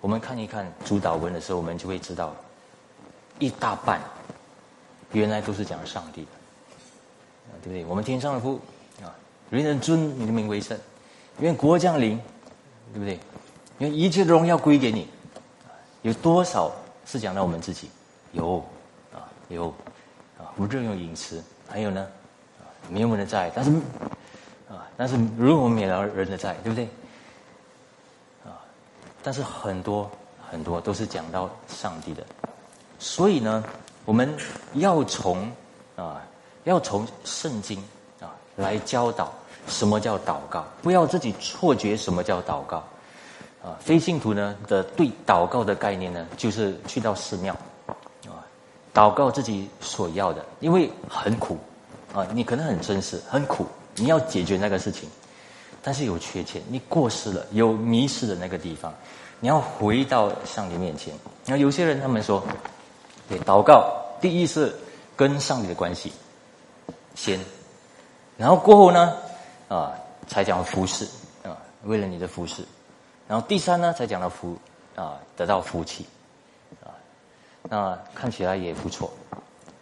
[0.00, 2.34] 我们看一看主导文的时候，我们就会知道，
[3.38, 4.00] 一大半
[5.12, 6.28] 原来都是讲上帝的，
[7.62, 7.84] 对不对？
[7.86, 8.60] 我们天上的父
[9.02, 9.12] 啊，
[9.50, 10.78] 人人尊你的名为圣，
[11.40, 12.18] 愿国降临，
[12.92, 13.18] 对不对？
[13.78, 15.08] 因为一切荣耀归给你。
[16.02, 16.70] 有多少
[17.04, 17.90] 是讲到我们自己？
[18.32, 18.64] 有
[19.12, 19.68] 啊，有
[20.38, 22.06] 啊，我们任用饮食，还有呢？
[22.88, 23.70] 没有我们的债，但是
[24.68, 26.84] 啊，但是如果我们免了人的债，对不对？
[28.44, 28.62] 啊，
[29.22, 30.08] 但是很多
[30.48, 32.24] 很多都是讲到上帝的，
[33.00, 33.64] 所以呢，
[34.04, 34.32] 我们
[34.74, 35.50] 要从
[35.96, 36.22] 啊，
[36.62, 37.82] 要从圣经
[38.20, 39.32] 啊来教导
[39.66, 42.84] 什么叫祷告，不要自己错觉什么叫祷告。
[43.66, 47.52] 啊，非信徒呢的对祷告的概念呢，就是去到寺庙
[48.26, 48.46] 啊，
[48.94, 51.58] 祷告自己所要的，因为很苦。
[52.14, 55.06] 啊，你可能很真实，很苦，你要解决那个事情，
[55.82, 58.94] 但是有缺欠，你过失了，有迷失的那个地方，
[59.38, 61.12] 你要回到上帝面前。
[61.44, 62.42] 那有些人他们说，
[63.28, 64.74] 对，祷告第一是
[65.14, 66.10] 跟上帝的关系
[67.14, 67.38] 先，
[68.38, 69.12] 然后过后呢，
[69.68, 69.92] 啊，
[70.26, 71.04] 才讲服侍
[71.42, 72.62] 啊，为了你的服侍，
[73.28, 74.56] 然后第三呢，才讲到福
[74.94, 76.06] 啊，得到福气
[76.84, 76.94] 啊，
[77.64, 79.10] 那看起来也不错。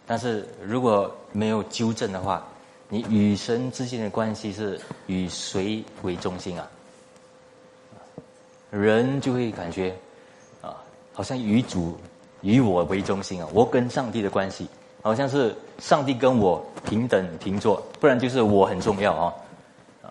[0.07, 2.45] 但是如果没有纠正的话，
[2.89, 6.67] 你与神之间的关系是以谁为中心啊？
[8.71, 9.95] 人就会感觉
[10.61, 10.75] 啊，
[11.13, 11.97] 好像以主
[12.41, 14.67] 以我为中心啊，我跟上帝的关系
[15.01, 19.33] 好像是上帝跟我平等平坐，不然就是我很重要啊
[20.03, 20.09] 啊！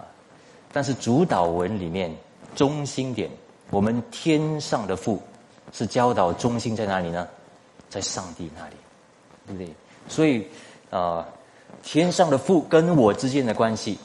[0.72, 2.14] 但是主导文里面
[2.54, 3.30] 中心点，
[3.70, 5.20] 我们天上的父
[5.72, 7.26] 是教导中心在哪里呢？
[7.88, 8.74] 在上帝那里，
[9.46, 9.72] 对不对？
[10.08, 10.46] 所以，
[10.90, 11.24] 啊，
[11.82, 13.98] 天上的父跟我之间的关系，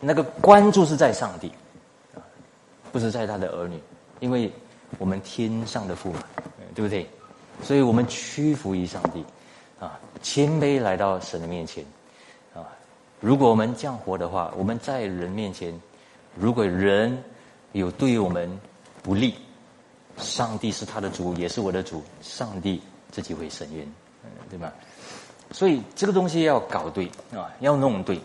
[0.00, 1.52] 那个关注是在上帝，
[2.90, 3.80] 不是在他的儿女，
[4.18, 4.50] 因为
[4.98, 6.24] 我们天上的父嘛，
[6.74, 7.08] 对不对？
[7.62, 9.24] 所以我们屈服于上帝，
[9.78, 11.84] 啊，谦卑来到神的面前，
[12.52, 12.66] 啊，
[13.20, 15.72] 如果我们这样活的话，我们在人面前，
[16.34, 17.16] 如果人
[17.72, 18.50] 有对我们
[19.02, 19.34] 不利，
[20.18, 23.86] 上帝是他的主，也是我的主，上帝自己会伸冤，
[24.50, 24.72] 对吗？
[25.52, 28.20] 所以这个东西要搞对啊，要弄对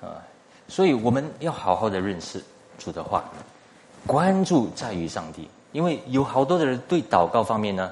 [0.00, 0.20] 啊，
[0.68, 2.42] 所以我们要好好的认识
[2.78, 3.24] 主的话，
[4.06, 7.90] 关注在于上帝，因为有好多的人对祷告方面呢，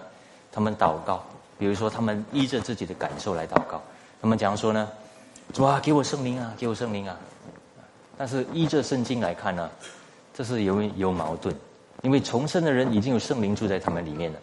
[0.52, 1.24] 他们祷告，
[1.58, 3.80] 比如说他们依着自己的感受来祷告，
[4.20, 4.88] 他们讲说呢，
[5.52, 7.16] 主啊，给我圣灵啊，给我圣灵啊，
[8.18, 9.70] 但是依着圣经来看呢，
[10.38, 11.52] 这是有有矛盾，
[12.02, 14.38] 因为重生的人已经有圣灵住在他们里面了。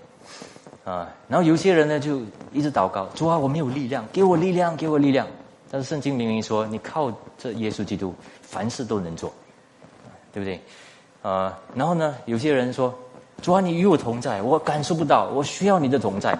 [0.83, 2.19] 啊，然后有些人呢就
[2.51, 5.25] 一直祷告，主啊，我没有力量，给我力量，给我力量。
[5.71, 9.31] 但是圣经明明说，你靠这耶稣基督，凡事都能做，
[10.33, 10.59] 对不对？
[11.21, 12.93] 啊，然后呢，有些人说，
[13.41, 16.37] 主啊，你与我同在，我感受不到，我需要你的同在。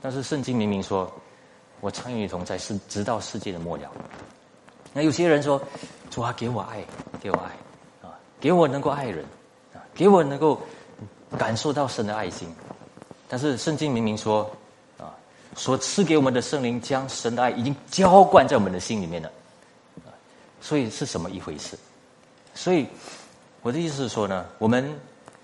[0.00, 1.10] 但是圣经明明说，
[1.80, 3.90] 我常与你同在，是直到世界的末了。
[4.92, 5.60] 那有些人说，
[6.10, 6.84] 主啊，给我爱，
[7.20, 7.50] 给我爱，
[8.40, 9.24] 给我能够爱人，
[9.74, 10.60] 啊，给我能够
[11.38, 12.48] 感受到神的爱心。
[13.28, 14.50] 但是圣经明明说
[14.98, 15.14] 啊。
[15.56, 19.30] 所赐给我们的圣灵，将神的爱已经浇灌在我们的心里面了，
[20.60, 21.76] 所以是什么一回事？
[22.54, 22.86] 所以
[23.62, 24.94] 我的意思是说呢，我们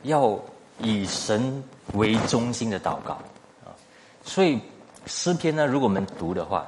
[0.02, 0.38] 要
[0.78, 1.62] 以神
[1.94, 3.14] 为中心的祷告
[3.64, 3.74] 啊。
[4.24, 4.60] 所以
[5.06, 6.58] 诗篇呢，如果我们读的话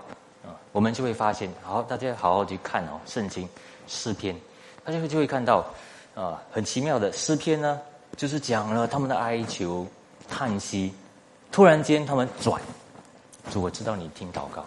[0.44, 3.48] 啊，我们就会发现，好，大家好好去看哦，圣经
[3.86, 4.34] 诗篇，
[4.84, 5.64] 大家就会看到
[6.16, 7.78] 啊，很奇妙的诗篇呢，
[8.16, 9.86] 就是讲了他们的哀求、
[10.26, 10.90] 叹息，
[11.52, 12.58] 突然间他们转。
[13.50, 14.64] 主，我知道你听祷告，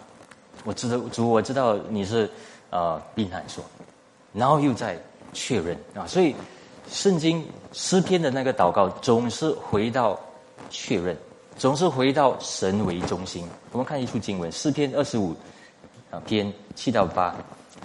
[0.62, 2.30] 我知道主，我知道你是
[2.70, 3.64] 呃避难所，
[4.32, 4.96] 然后又在
[5.32, 6.36] 确认啊，所以
[6.88, 10.18] 圣经诗篇的那个祷告总是回到
[10.70, 11.16] 确认，
[11.56, 13.44] 总是回到神为中心。
[13.72, 15.34] 我们看一处经文，诗篇二十五
[16.12, 17.34] 啊篇七到八，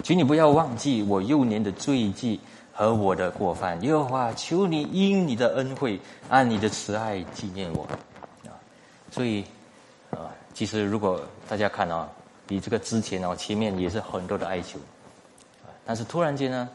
[0.04, 2.38] 请你不要忘记我幼年的罪迹
[2.76, 7.84] 和我的过犯，耶和华求你因你的恩惠按你的慈爱纪念我
[8.44, 8.52] 啊，
[9.10, 9.42] 所以
[10.10, 10.30] 啊。
[10.52, 12.08] 其实，如果大家看啊，
[12.46, 14.78] 比这个之前哦，前面也是很多的哀求，
[15.84, 16.66] 但是突然间呢，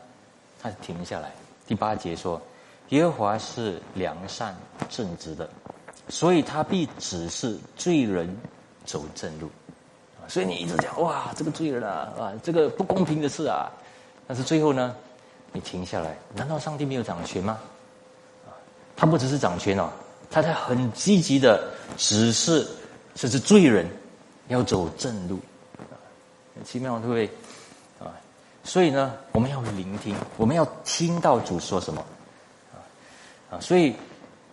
[0.61, 1.31] 他停下来。
[1.67, 2.39] 第八节说
[2.89, 4.55] ：“耶和华是良善
[4.87, 5.49] 正直的，
[6.09, 8.29] 所以他必指示罪人
[8.85, 9.49] 走正路。”
[10.29, 13.67] 所以你一直讲哇，这个罪人啊，啊，这个不公平的事啊，
[14.27, 14.95] 但是最后呢，
[15.51, 17.59] 你停下来，难道上帝没有掌权吗？
[18.95, 19.89] 他不只是掌权哦，
[20.29, 21.63] 他在很积极的
[21.97, 22.67] 指示。
[23.13, 23.85] 甚至罪人
[24.47, 25.37] 要走正路，
[26.55, 27.25] 很奇妙，对不对？
[27.99, 28.07] 啊，
[28.63, 32.01] 所以呢，我们要聆听，我们要听到主说什么，
[32.71, 32.79] 啊
[33.51, 33.93] 啊，所以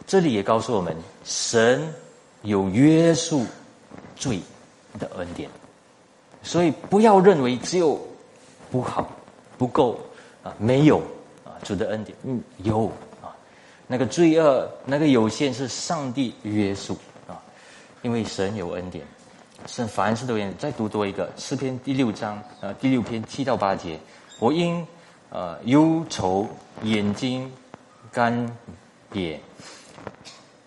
[0.08, 1.94] 这里也告诉我们，神
[2.42, 3.46] 有约束
[4.16, 4.40] 罪
[4.98, 5.48] 的恩典，
[6.42, 7.96] 所以不要认为只有
[8.72, 9.08] 不好、
[9.56, 10.00] 不够
[10.42, 10.98] 啊，没有
[11.44, 12.86] 啊，主的恩典，嗯，有
[13.22, 13.34] 啊，
[13.86, 16.96] 那个罪恶，那个有限是上帝约束
[17.26, 17.40] 啊。
[18.02, 19.04] 因为神有恩典，
[19.66, 23.98] 神凡事都愿再读多一个诗篇第六章啊第六篇七到八节，
[24.38, 24.86] 我因
[25.30, 26.48] 呃忧愁
[26.82, 27.52] 眼睛
[28.12, 28.56] 干
[29.12, 29.38] 瘪，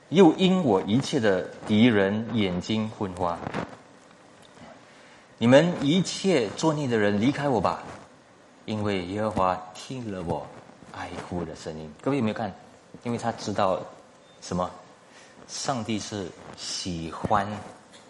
[0.10, 3.40] 又因我一切的敌人眼睛昏花。
[5.38, 7.82] 你们一切作孽的人离开我吧，
[8.66, 10.46] 因为耶和华听了我
[10.94, 11.92] 哀呼的声音。
[12.02, 12.54] 各位有没有看？
[13.04, 13.82] 因为他知道
[14.42, 14.70] 什么？
[15.48, 17.46] 上帝是喜欢，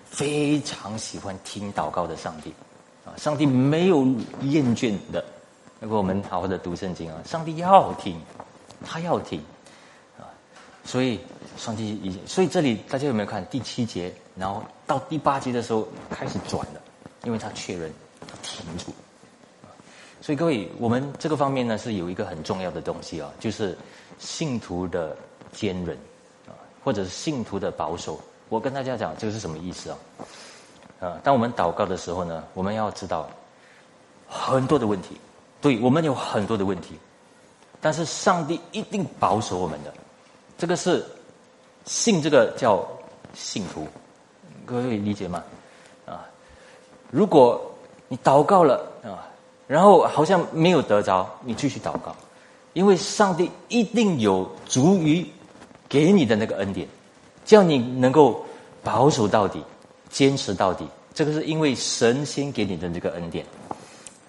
[0.06, 2.54] 非常喜欢听祷告的上帝，
[3.04, 4.06] 啊，上帝没有
[4.42, 5.24] 厌倦的。
[5.80, 8.22] 如果我们好好的读圣经啊，上帝要听，
[8.86, 9.42] 他要听，
[10.20, 10.30] 啊，
[10.84, 11.20] 所以
[11.58, 16.82] 上帝已，所以这里大家有没有看第七节，然后到第八节的时候开始转了，
[17.24, 17.92] 因为他确认
[18.28, 18.94] 他停住，
[20.21, 23.75] 所以各位，我们这个方面呢是有一个很重要的东西啊，就是
[24.19, 25.17] 信徒的
[25.51, 25.97] 坚韧
[26.47, 26.53] 啊。
[26.84, 29.97] 或者是信徒的保守，我跟大家讲这个是什么意思啊？
[30.99, 33.29] 啊，当我们祷告的时候呢，我们要知道
[34.27, 35.17] 很多的问题，
[35.60, 36.97] 对我们有很多的问题，
[37.79, 39.93] 但是上帝一定保守我们的，
[40.57, 41.03] 这个是
[41.86, 42.88] 信这个叫
[43.34, 43.88] 信徒，
[44.65, 45.43] 各位理解吗？
[46.05, 46.25] 啊，
[47.10, 47.60] 如果
[48.07, 48.90] 你祷告了，
[49.71, 52.13] 然后好像没有得着，你继续祷告，
[52.73, 55.25] 因为上帝一定有足于。
[55.91, 56.88] 给你的那个恩典，
[57.43, 58.45] 叫你能够
[58.81, 59.62] 保守到底，
[60.10, 60.88] 坚持到底。
[61.13, 63.45] 这个是因为神先给你的这个恩典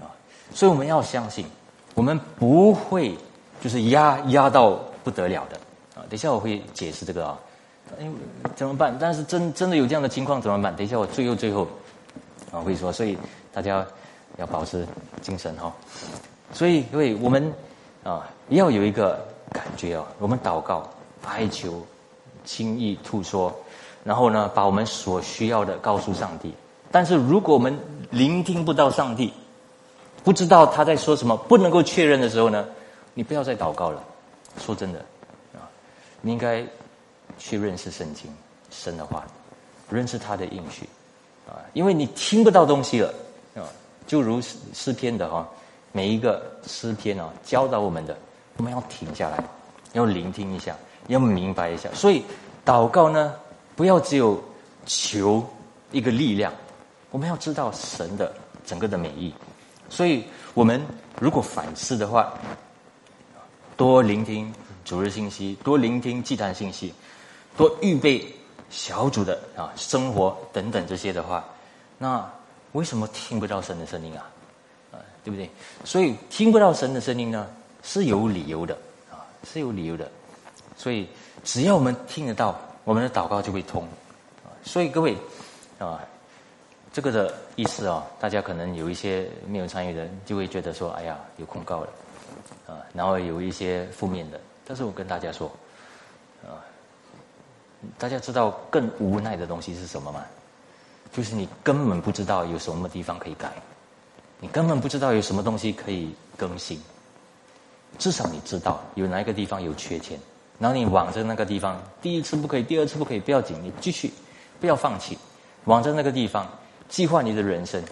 [0.00, 0.10] 啊，
[0.52, 1.46] 所以我们要相信，
[1.94, 3.16] 我们不会
[3.60, 5.56] 就是压压到不得了的
[5.94, 6.02] 啊。
[6.10, 7.38] 等一下我会解释这个啊，
[8.00, 8.10] 哎，
[8.56, 8.96] 怎么办？
[8.98, 10.74] 但是真真的有这样的情况怎么办？
[10.74, 11.64] 等一下我最后最后
[12.50, 13.16] 啊会说，所以
[13.52, 13.86] 大家
[14.38, 14.86] 要保持
[15.20, 15.72] 精神哈。
[16.52, 17.52] 所以因为我们
[18.04, 20.88] 啊要有一个感觉啊，我们祷告。
[21.24, 21.80] 哀求，
[22.44, 23.54] 轻易吐说，
[24.02, 26.52] 然后呢，把我们所需要的告诉上帝。
[26.90, 27.78] 但是如果我们
[28.10, 29.32] 聆听不到上帝，
[30.24, 32.66] 不知道他在说什么，不能够确认的时候呢，
[33.14, 34.02] 你不要再祷告了。
[34.58, 34.98] 说真的，
[35.54, 35.70] 啊，
[36.20, 36.66] 你应该
[37.38, 38.28] 去认识圣经，
[38.68, 39.24] 神的话，
[39.88, 40.88] 认识他的应许，
[41.48, 43.14] 啊，因为你听不到东西了，
[44.12, 45.48] 就如诗诗篇的哈，
[45.90, 48.14] 每一个诗篇啊，教导我们的，
[48.58, 49.42] 我们要停下来，
[49.94, 50.76] 要聆听一下。
[51.06, 52.22] 要明白一下，所以
[52.62, 53.34] 祷告呢，
[53.74, 54.38] 不要只有
[54.84, 55.42] 求
[55.92, 56.52] 一个力量，
[57.10, 58.30] 我们要知道神的
[58.66, 59.32] 整个的美意。
[59.88, 60.84] 所以，我们
[61.18, 62.34] 如果反思的话，
[63.78, 64.52] 多聆听
[64.84, 66.92] 主日信息，多聆听祭坛信息，
[67.56, 68.22] 多预备
[68.68, 71.42] 小组的啊生活等等这些的话，
[71.96, 72.30] 那
[72.72, 74.30] 为什么听不到神的声音啊？
[74.92, 75.48] 啊，对不对？
[75.84, 77.46] 所以听不到神的声音呢，
[77.82, 78.76] 是有理由的
[79.10, 80.10] 啊，是有理由的。
[80.76, 81.08] 所以，
[81.44, 83.86] 只要我们听得到，我们的祷告就会通。
[84.64, 85.16] 所以各位，
[85.78, 86.00] 啊，
[86.92, 91.88] 这个的意思啊，大家可能有一些没有参与的人就会觉得说，哎呀，有控告了，
[92.66, 94.40] 啊，然后有一些负面的。
[94.66, 95.50] 但是我跟大家说，
[96.42, 96.58] 啊，
[97.98, 100.24] 大家知道更无奈的东西是什么吗？
[101.12, 103.52] 就是你根本不知道有什么地方可以改，
[104.40, 106.80] 你根本不知道有什么东西可以更新。
[107.98, 110.18] 至少你知道有哪一个地方有缺陷，
[110.58, 114.10] 然后你往着那个地方，第一次不可以，第二次不可以，不要紧，你继续。
[114.60, 115.18] 不要放弃，
[115.64, 116.48] 往着那个地方
[116.88, 117.82] 计划你的人生，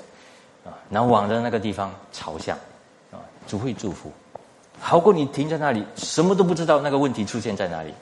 [0.64, 2.56] 啊，然后往着那个地方朝向，
[3.10, 4.12] 啊，主会祝福，
[4.78, 7.92] 好过你停在那里什么都不知道那个问题出现在哪里。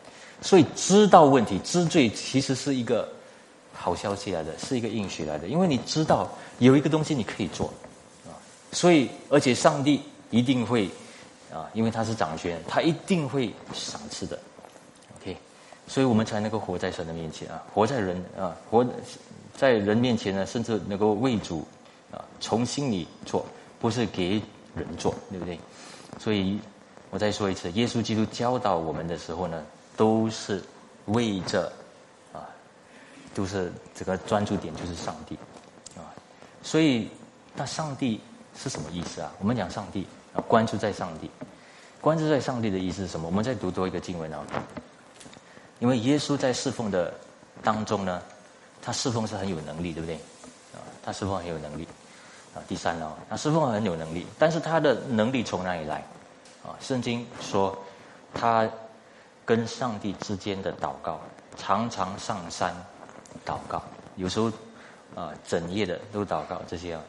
[0.43, 3.09] 所以知道问题知罪其实是一个
[3.81, 7.73] 好消息来的，是一个应许来的，因为你知道有一个东西你可以做，
[8.27, 8.35] 啊，
[8.73, 10.91] 所以而且上帝一定会，
[11.53, 14.37] 啊，因为他是掌权，他一定会赏赐的
[15.17, 15.37] ，OK，。
[15.87, 18.85] 所以我们才能够活在神的面前啊，活在人啊，活
[19.57, 21.65] 在人面前呢，甚至能够为主
[22.11, 23.47] 啊，从心里做，
[23.81, 24.43] 不是给
[24.75, 25.59] 人做，对不对？
[26.19, 26.59] 所以
[27.11, 29.65] 我再说一次，耶稣基督教导我们的时候呢，
[29.97, 30.63] 都是
[31.07, 31.73] 为着，
[33.39, 35.39] 就是这个专注点就是上帝
[35.97, 36.03] 啊。
[36.61, 37.09] 所以
[37.55, 38.21] 那上帝
[38.57, 39.33] 是什么意思啊？
[39.39, 41.31] 我们讲上帝啊，关注在上帝，
[42.01, 43.29] 关注在上帝的意思是什么？
[43.29, 44.45] 我们再读多一个经文啊。
[45.79, 47.15] 因为耶稣在侍奉的
[47.63, 48.21] 当中呢，
[48.83, 50.17] 他侍奉是很有能力，对不对？
[50.75, 51.87] 啊，他侍奉很有能力。
[52.57, 55.99] 啊，第三呢，他侍奉很有能力，但是他的能力从哪里来？
[56.65, 57.79] 啊，圣经说
[58.35, 58.69] 他
[59.45, 61.21] 跟上帝之间的祷告，
[61.57, 62.75] 常常上山
[63.47, 63.83] 祷告，
[64.17, 64.51] 有时候
[65.15, 67.03] 啊整夜的都祷告这些啊。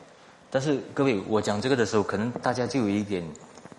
[0.49, 3.23] 但是各位，我讲这个的时候，可能大家就有一点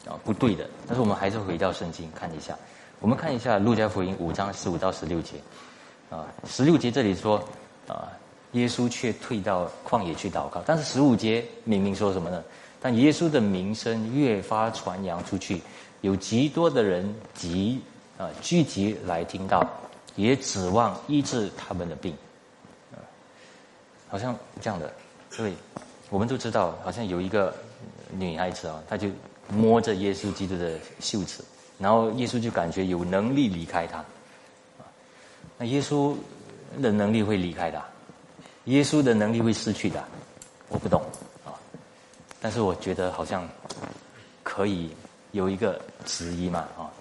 [0.07, 2.57] 啊不对的，但是我们还是回到圣经看一下。
[3.00, 5.37] 我们看一下《路加福音》五章十五到十六节，
[6.11, 7.42] 啊，十六节这里说，
[7.88, 8.12] 啊，
[8.53, 10.62] 耶稣却退到旷野去祷告。
[10.66, 12.44] 但是十五节明明说什么呢？
[12.79, 15.61] 但耶稣的名声越发传扬出去，
[16.03, 17.81] 有极多的人集
[18.16, 19.66] 啊聚集来听到，
[20.14, 22.14] 也指望医治他们的病，
[24.10, 24.92] 好像这样的。
[25.30, 25.54] 所以
[26.10, 27.54] 我们都知道，好像有一个
[28.10, 29.08] 女孩子啊，她就
[29.48, 31.42] 摸着耶稣基督的袖子。
[31.78, 34.04] 然后耶稣就感觉有能力离开他，
[35.56, 36.14] 那耶稣
[36.82, 37.82] 的能力会离开的，
[38.64, 40.04] 耶稣的能力会失去的，
[40.68, 41.00] 我不懂
[41.42, 41.56] 啊，
[42.38, 43.48] 但是我觉得好像
[44.42, 44.94] 可以
[45.32, 46.92] 有一个质疑嘛啊，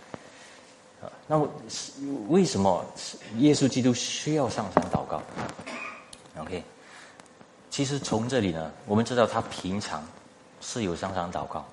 [1.27, 1.45] 那么
[2.29, 2.85] 为什么
[3.39, 5.21] 耶稣基督需要上山祷告
[6.39, 6.63] ？OK，
[7.69, 10.03] 其实从这里呢，我们知道他平常
[10.59, 11.65] 是有上山祷告，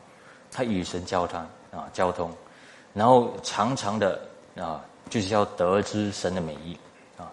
[0.51, 2.31] 他与神交谈啊，交通。
[2.93, 4.21] 然后常常的
[4.57, 6.77] 啊，就是要得知神的美意
[7.17, 7.31] 啊，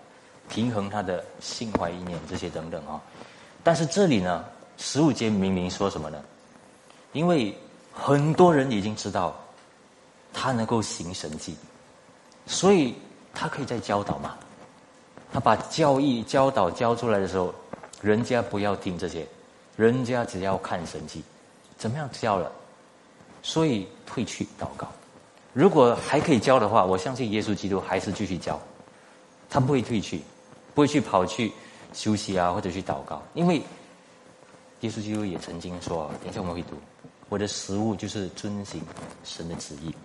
[0.49, 3.01] 平衡他的心怀意念这些等等啊。
[3.63, 4.43] 但是这里呢，
[4.77, 6.21] 十五节明明说什么呢？
[7.11, 7.55] 因为
[7.93, 9.35] 很多人已经知道
[10.33, 11.55] 他能够行神迹，
[12.45, 12.95] 所以
[13.33, 14.35] 他可以在教导嘛。
[15.31, 17.53] 他把教义教导教出来的时候，
[18.03, 19.25] 人家不要听这些，
[19.77, 21.23] 人家只要看神迹，
[21.77, 22.51] 怎么样教了？
[23.41, 24.87] 所以退去祷告。
[25.53, 28.59] 如果还可以教的话，我相信耶稣基督还是继续教，
[29.49, 30.21] 他不会退去，
[30.75, 31.51] 不会去跑去
[31.93, 33.61] 休息啊，或者去祷告，因为
[34.81, 36.75] 耶稣基督也曾经说，等一下我们会读，
[37.29, 38.81] 我的食物就是遵行
[39.23, 39.95] 神的旨意。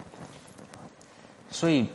[1.51, 1.88] 所以，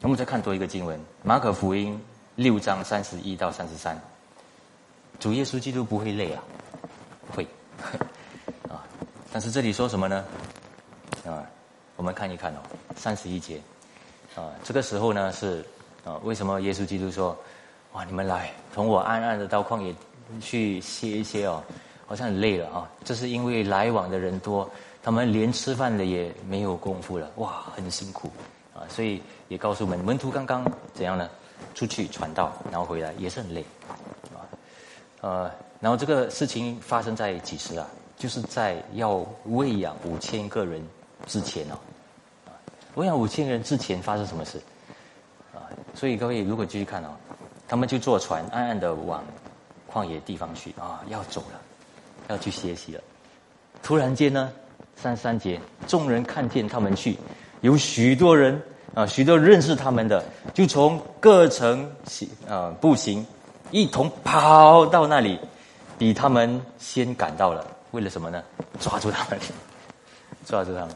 [0.00, 2.00] 我们再看多一个经文，马可福音
[2.36, 4.00] 六章三十一到三十三，
[5.18, 6.42] 主耶稣基督不会累啊，
[7.34, 7.46] 会
[8.68, 8.84] 啊，
[9.32, 10.24] 但是这里说什么呢？
[11.24, 11.42] 啊？
[11.96, 12.58] 我们看一看哦，
[12.94, 13.60] 三十一节，
[14.34, 15.64] 啊，这个时候呢是
[16.04, 17.36] 啊，为什么耶稣基督说，
[17.92, 19.94] 哇，你们来，同我暗暗的到旷野
[20.40, 21.62] 去歇一歇哦，
[22.06, 22.88] 好像很累了啊。
[23.02, 24.70] 这是因为来往的人多，
[25.02, 28.30] 他们连吃饭的也没有功夫了，哇，很辛苦
[28.74, 28.84] 啊。
[28.88, 31.28] 所以也告诉我们，门徒刚刚怎样呢？
[31.74, 33.64] 出去传道，然后回来也是很累，
[35.26, 35.50] 呃，
[35.80, 37.84] 然后这个事情发生在几时啊？
[38.16, 40.80] 就是在要喂养五千个人。
[41.26, 41.74] 之前哦，
[42.46, 42.54] 啊，
[42.94, 44.60] 我想五千人之前发生什么事，
[45.52, 47.08] 啊，所以各位如果继续看哦，
[47.66, 49.24] 他们就坐船暗暗的往
[49.92, 51.60] 旷野地方去啊，要走了，
[52.28, 53.00] 要去学习了。
[53.82, 54.52] 突然间呢，
[54.94, 57.18] 三三节，众人看见他们去，
[57.62, 58.62] 有许多人
[58.94, 60.22] 啊，许多认识他们的，
[60.54, 63.26] 就从各城行啊步行，
[63.70, 65.38] 一同跑到那里，
[65.98, 67.66] 比他们先赶到了。
[67.92, 68.42] 为了什么呢？
[68.80, 69.40] 抓住他们，
[70.46, 70.90] 抓住他们。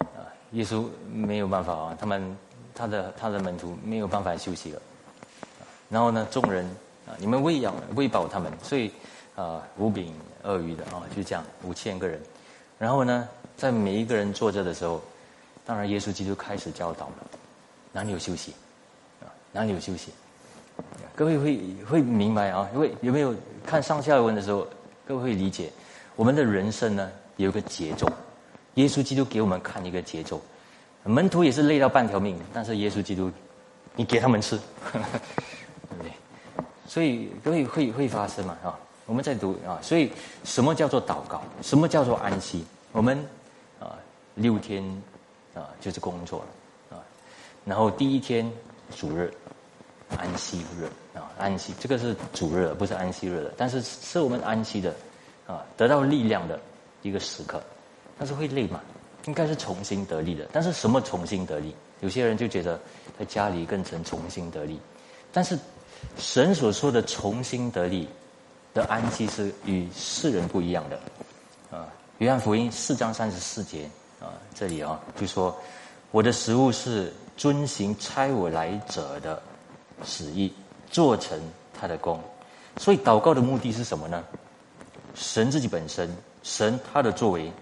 [0.00, 2.36] 啊，耶稣没有办法啊，他们
[2.74, 4.82] 他的他的门徒没有办法休息了。
[5.88, 6.64] 然后呢，众人
[7.06, 8.90] 啊，你们喂养喂饱他们，所以
[9.36, 12.20] 啊，五饼二鱼的啊，就这样五千个人。
[12.78, 15.00] 然后呢，在每一个人坐着的时候，
[15.64, 17.14] 当然耶稣基督开始教导了，
[17.92, 18.54] 哪里有休息
[19.20, 19.28] 啊？
[19.52, 20.12] 哪里有休息？
[21.14, 22.68] 各位会会明白啊？
[22.74, 24.66] 因为有没有看上下文的时候，
[25.06, 25.70] 各位会理解？
[26.16, 28.10] 我们的人生呢，有一个节奏。
[28.74, 30.40] 耶稣基督给我们看一个节奏，
[31.04, 33.30] 门徒也是累到半条命，但是耶稣基督，
[33.94, 34.58] 你给他们吃，
[34.92, 35.02] 对
[35.98, 36.10] 不对？
[36.86, 38.56] 所以各位会会发生嘛？
[38.64, 40.10] 啊，我们在读啊，所以
[40.42, 41.42] 什么叫做祷告？
[41.60, 42.64] 什么叫做安息？
[42.92, 43.18] 我们
[43.78, 43.92] 啊，
[44.36, 44.82] 六天
[45.54, 47.04] 啊就是工作了啊，
[47.66, 48.50] 然后第一天
[48.96, 49.30] 主日，
[50.18, 50.84] 安息日
[51.18, 54.94] 啊，安息这个是主日，不是安息日的，但是是我们安息的。
[55.44, 56.58] 啊，得到力量的
[57.02, 57.60] 一个时刻，
[58.16, 58.80] 但是会累嘛？
[59.26, 60.48] 应该是重新得力的。
[60.52, 61.74] 但是什么重新得力？
[62.00, 62.80] 有些人就觉得
[63.18, 64.80] 在家里更成重新得力，
[65.32, 65.58] 但是
[66.16, 68.08] 神所说的重新得力
[68.72, 71.76] 的安息是与世人不一样的。
[71.76, 71.88] 啊，
[72.18, 73.90] 约翰福音四章三十四节
[74.20, 75.54] 啊，这里啊就说
[76.12, 79.42] 我的食物是遵行差我来者的
[80.04, 80.52] 旨意，
[80.90, 81.40] 做成
[81.78, 82.20] 他的功。
[82.78, 84.24] 所以祷告的目的是什么呢？
[85.14, 86.10] 神自己本身，
[86.42, 87.52] 神他的作为，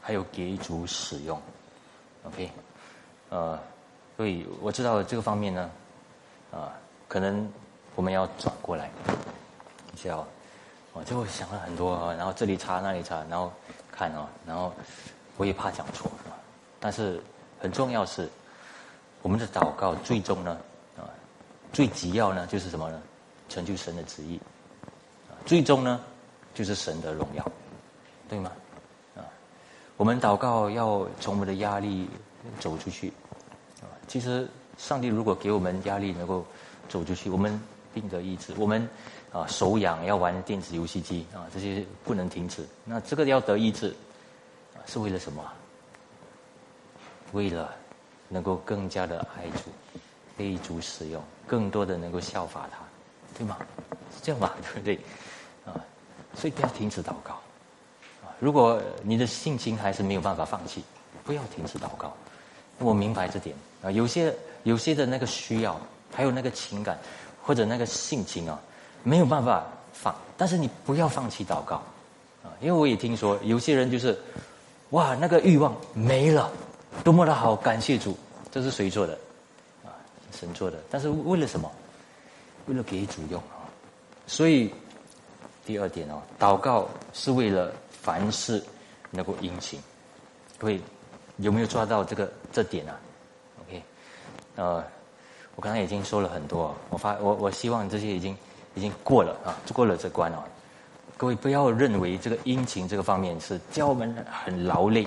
[0.00, 1.38] 还有给主使用
[2.24, 2.50] ，OK，
[3.28, 3.58] 呃，
[4.16, 5.70] 所以我知道这个方面呢，
[6.50, 6.72] 啊，
[7.08, 7.46] 可能
[7.94, 8.90] 我们要转过来，
[9.90, 10.26] 你知道，
[10.94, 13.52] 我就想了很多，然后这里查那里查，然后
[13.90, 14.72] 看哦，然后
[15.36, 16.10] 我也怕讲错，
[16.80, 17.22] 但是
[17.60, 18.26] 很重要是，
[19.20, 20.56] 我们的祷告最终呢，
[21.72, 23.02] 最急要呢就是什么呢？
[23.48, 24.40] 成就神的旨意，
[25.44, 26.00] 最终呢。
[26.54, 27.52] 就是神的荣耀，
[28.28, 28.52] 对吗？
[29.16, 29.24] 啊，
[29.96, 32.06] 我们祷告要从我们的压力
[32.60, 33.10] 走出去，
[33.80, 34.46] 啊，其实
[34.76, 36.44] 上帝如果给我们压力能够
[36.90, 37.58] 走出去，我们
[37.94, 38.86] 病得医治，我们
[39.32, 42.68] 啊手痒要玩电子游戏机啊，这些不能停止。
[42.84, 43.96] 那这个要得医治，
[44.84, 45.42] 是为了什么？
[47.32, 47.74] 为了
[48.28, 49.70] 能够更加的爱主，
[50.36, 52.78] 被主使用，更多的能够效法他，
[53.36, 53.56] 对吗？
[54.14, 54.54] 是这样吧？
[54.74, 54.96] 对不对？
[55.64, 55.74] 啊
[56.34, 57.34] 所以不要停止祷告，
[58.24, 58.32] 啊！
[58.40, 60.82] 如果你的性情还是没有办法放弃，
[61.24, 62.10] 不要停止祷告。
[62.78, 65.78] 我明白这点啊，有些有些的那个需要，
[66.10, 66.98] 还有那个情感
[67.42, 68.58] 或者那个性情啊，
[69.02, 69.62] 没有办法
[69.92, 70.14] 放。
[70.38, 71.76] 但是你不要放弃祷告，
[72.42, 72.48] 啊！
[72.60, 74.18] 因为我也听说有些人就是，
[74.90, 76.50] 哇，那个欲望没了，
[77.04, 78.16] 多么的好，感谢主，
[78.50, 79.18] 这是谁做的？
[80.32, 80.78] 神做的。
[80.90, 81.70] 但是为了什么？
[82.66, 83.68] 为了给主用啊！
[84.26, 84.72] 所以。
[85.64, 88.60] 第二点哦，祷告是为了凡事
[89.12, 89.80] 能够殷勤。
[90.58, 90.80] 各位
[91.36, 92.98] 有没有抓到这个这点啊
[93.60, 93.82] ？OK，
[94.56, 94.84] 呃，
[95.54, 98.36] 我刚才已经说了很多，我发我我希望这些已经
[98.74, 100.42] 已经过了啊，过了这关哦。
[101.16, 105.06] 各位不要认为这个殷勤这个方面是教我们很劳累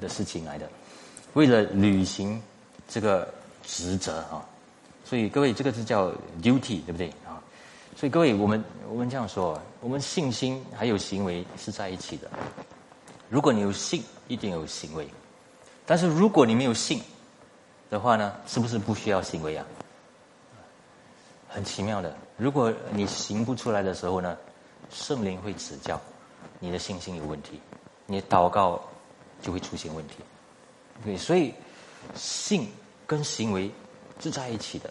[0.00, 0.66] 的事情来的，
[1.34, 2.42] 为了履行
[2.88, 3.28] 这个
[3.62, 4.42] 职责啊，
[5.10, 6.06] 所以各位这个是叫
[6.40, 7.42] duty，对不对啊？
[7.96, 12.30] 所以各位，我们我们这样说，我们信心还有行为是在一起的。
[13.28, 15.04] 如果你有信，一定有行为；
[15.84, 17.02] 但是如果你没有信
[17.90, 19.66] 的话呢，是不是不需要行为啊？
[21.48, 24.38] 很奇妙的，如果你行不出来的时候呢，
[24.90, 26.00] 圣灵会指教
[26.60, 27.60] 你的信心有问题，
[28.06, 28.80] 你祷告
[29.42, 30.18] 就会出现问题。
[31.04, 31.52] 对，所以
[32.14, 32.70] 信
[33.08, 33.68] 跟行为
[34.20, 34.88] 是在一起的。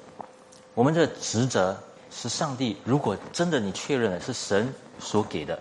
[0.79, 1.77] 我们的职责。
[2.11, 5.59] 是上帝，如果真的你确认了是神所给的，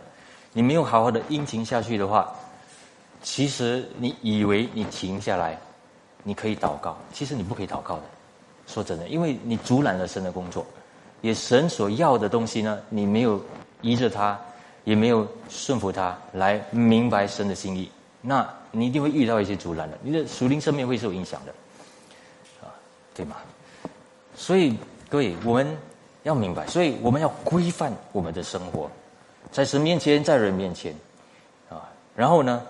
[0.55, 2.33] 你没有好好的殷勤下去的话，
[3.23, 5.59] 其实你以为你停下来，
[6.23, 8.03] 你可以祷告，其实你不可以祷告的。
[8.67, 10.65] 说真的，因为你阻拦了神的工作，
[11.21, 13.45] 也神所要的东西呢，你没有
[13.83, 14.41] 依着他，
[14.85, 17.91] 也没有顺服他来明白神的心意，
[18.23, 21.53] 那你一定会遇到一些阻拦的，你的属灵生命会受影响的，
[22.67, 22.73] 啊，
[23.15, 23.37] 对吗？
[24.35, 24.75] 所以
[25.09, 25.77] 各位，我们。
[26.25, 28.91] 要明白，所以我们要规范我们的生活，
[29.51, 30.95] 在神面前，在人面前，
[31.71, 32.61] 啊，然后呢，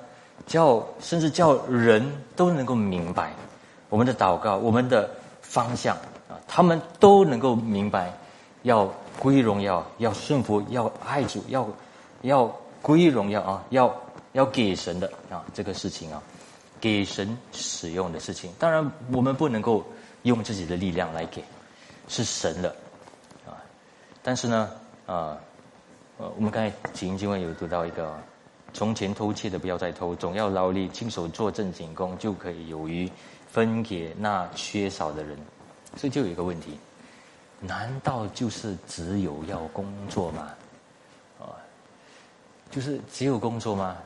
[0.47, 3.32] 叫甚至叫人都能够明白
[3.89, 5.11] 我们的祷告，我们的
[5.41, 5.97] 方向
[6.28, 8.12] 啊，他们都能够明白，
[8.62, 11.66] 要归荣耀，要顺服，要爱主，要
[12.20, 13.93] 要归荣耀啊，要
[14.34, 16.22] 要给神的啊，这个事情啊，
[16.80, 18.53] 给神使用的事情。
[18.57, 19.82] 当然，我们不能够
[20.22, 21.43] 用自己的力量来给，
[22.09, 22.68] 是神的
[23.46, 23.54] 啊。
[24.22, 24.70] 但是呢，
[25.06, 25.38] 啊，
[26.16, 28.18] 呃，我们刚才经经文有读到一个。
[28.74, 33.11] 从前偷窃的不要再偷，总要劳力亲手做正经工，就可以有余
[33.50, 35.38] 分给那缺少的人。
[35.96, 36.78] 所以就有一个问题：
[37.61, 40.54] 难道就是只有要工作吗？
[41.40, 41.48] 啊，
[42.70, 43.96] 就是只有工作吗？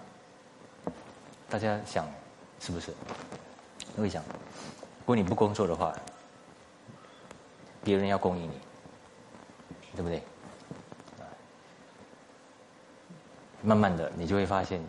[1.50, 2.06] 大家想
[2.60, 2.94] 是不是？
[3.98, 5.92] 会想，如果你不工作的话，
[7.82, 8.54] 别人要供应你，
[9.96, 10.22] 对不对？
[13.64, 14.82] 慢慢的，你就会发现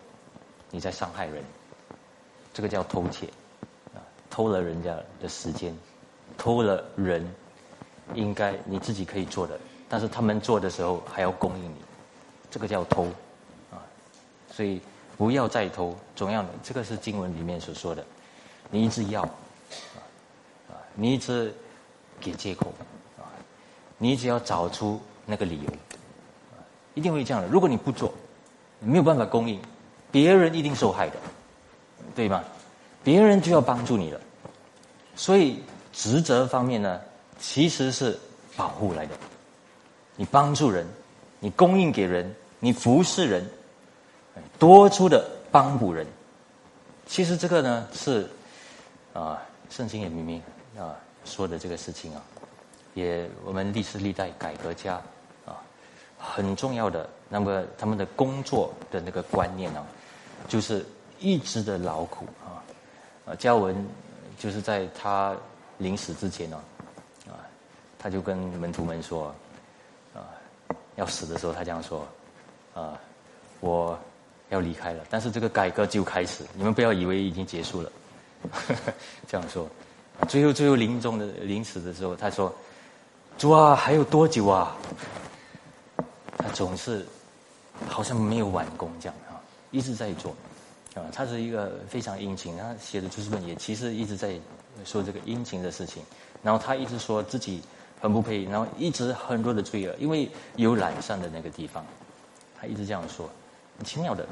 [0.70, 1.44] 你在伤害人，
[2.52, 3.26] 这个叫偷窃，
[3.94, 5.72] 啊，偷了人家的时间，
[6.36, 7.24] 偷了人
[8.14, 9.56] 应该你自己可以做的，
[9.88, 11.76] 但是他们做的时候还要供应你，
[12.50, 13.04] 这个叫偷，
[13.70, 13.78] 啊，
[14.50, 14.80] 所以
[15.16, 18.04] 不要再偷，总要这个是经文里面所说的，
[18.70, 21.54] 你一直要，啊，你一直
[22.24, 22.72] 给借口，
[23.18, 23.28] 啊，
[23.98, 25.70] 你只要找出那个理由，
[26.94, 27.48] 一定会这样的。
[27.48, 28.12] 如果你不做。
[28.86, 29.58] 没有办法供应，
[30.10, 31.16] 别人一定受害的，
[32.14, 32.44] 对吗？
[33.02, 34.20] 别人就要帮助你了，
[35.16, 37.00] 所以职责方面呢，
[37.38, 38.18] 其实是
[38.56, 39.16] 保护来的。
[40.16, 40.86] 你帮助人，
[41.40, 43.48] 你供应给人，你服侍人，
[44.58, 46.06] 多出的帮补人。
[47.06, 48.28] 其实这个呢是
[49.14, 50.42] 啊，圣经也明明
[51.24, 52.22] 说的这个事情啊，
[52.94, 55.00] 也我们历史历代改革家
[55.44, 55.62] 啊
[56.18, 57.08] 很重要的。
[57.28, 59.84] 那么他们的工作的那个观念呢，
[60.46, 60.86] 就是
[61.18, 62.62] 一直的劳苦啊。
[63.26, 63.74] 啊，嘉文
[64.38, 65.34] 就是在他
[65.78, 66.60] 临死之前呢，
[67.26, 67.40] 啊，
[67.98, 69.34] 他就跟门徒们说，
[70.14, 70.28] 啊，
[70.96, 72.06] 要死的时候他这样说，
[72.74, 73.00] 啊，
[73.60, 73.98] 我
[74.50, 77.90] 要离开了，但是这个改革就开始，你们不要以为已经结束了，
[79.26, 79.66] 这样说。
[80.28, 82.54] 最后最后临终的临死的时候，他说，
[83.38, 84.76] 主啊，还有多久啊？
[86.38, 87.06] 他总是。
[87.88, 89.34] 好像没有完工这样啊，
[89.72, 90.30] 一直在做，
[90.94, 94.38] 啊，他是一个非常殷勤，他写的知识本也其实一直在
[94.84, 96.00] 说这个殷勤的事情，
[96.40, 97.60] 然后他一直说自己
[98.00, 101.84] 很不配，然后一直很多的罪恶，因为有懒散的那个地方，
[102.58, 103.28] 他一直这样说，
[103.76, 104.24] 很奇妙的，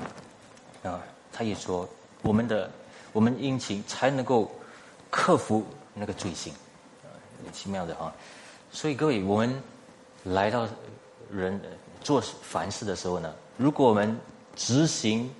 [0.84, 1.02] 啊，
[1.32, 1.86] 他也说
[2.22, 2.70] 我们的
[3.12, 4.48] 我们殷勤才能够
[5.12, 6.52] 克服那个罪性，
[7.44, 8.12] 很奇妙的哈，
[8.72, 9.62] 所以各位我们
[10.24, 10.66] 来到
[11.30, 11.60] 人。
[12.02, 14.18] 做凡事的时候呢，如果我们
[14.56, 15.32] 执行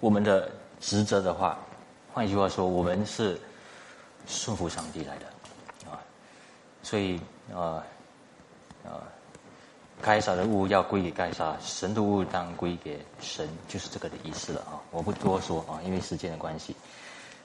[0.00, 0.50] 我们的
[0.80, 1.56] 职责的话，
[2.12, 3.40] 换句话说，我们是
[4.26, 5.26] 顺服上帝来的
[5.88, 6.02] 啊。
[6.82, 7.20] 所以
[7.54, 7.78] 啊
[8.84, 9.06] 啊，
[10.02, 14.82] 该杀的物要归给该杀，神的物当归给神，就是这个的意思了啊。
[14.90, 16.74] 我不多说啊，因为时间的关系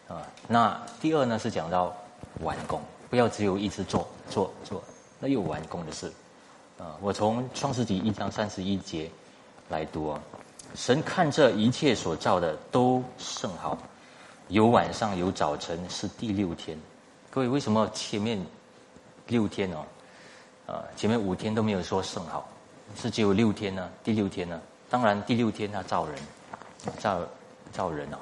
[0.08, 0.22] 啊。
[0.48, 1.96] 那第二呢是讲到
[2.42, 4.84] 完工，不要只有一直做做做，
[5.20, 6.12] 那有完工的事。
[6.78, 9.10] 啊，我从创世纪一章三十一节
[9.70, 10.22] 来读啊。
[10.76, 13.78] 神看这一切所造的都甚好，
[14.50, 16.78] 有晚上有早晨，是第六天。
[17.30, 18.38] 各位，为什么前面
[19.28, 19.86] 六天哦？
[20.68, 22.50] 啊，前面五天都没有说甚好，
[22.98, 23.90] 是只有六天呢？
[24.04, 24.60] 第六天呢？
[24.90, 26.16] 当然，第六天他造人，
[27.00, 27.22] 造
[27.72, 28.18] 造人哦，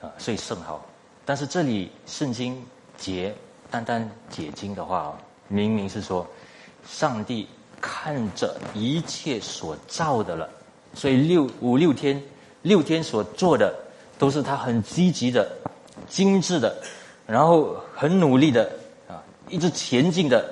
[0.00, 0.84] 啊，所以甚好。
[1.24, 2.60] 但是这里圣经
[2.96, 3.34] 解
[3.70, 5.18] 单单解经的话啊，
[5.48, 6.26] 明明是说
[6.86, 7.48] 上帝。
[7.80, 10.50] 看着一切所造的了，
[10.94, 12.20] 所以六五六天
[12.62, 13.72] 六天所做的
[14.18, 15.48] 都是他很积极的、
[16.08, 16.76] 精致的，
[17.24, 18.68] 然后很努力的
[19.06, 20.44] 啊，一直前进的，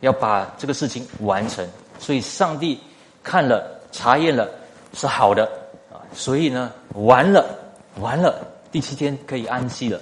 [0.00, 1.66] 要把这个事情完成。
[1.98, 2.78] 所以上帝
[3.22, 4.46] 看了查验了
[4.92, 5.50] 是好的
[5.90, 7.42] 啊，所以呢完了
[8.00, 9.98] 完了，第七天可以安息了，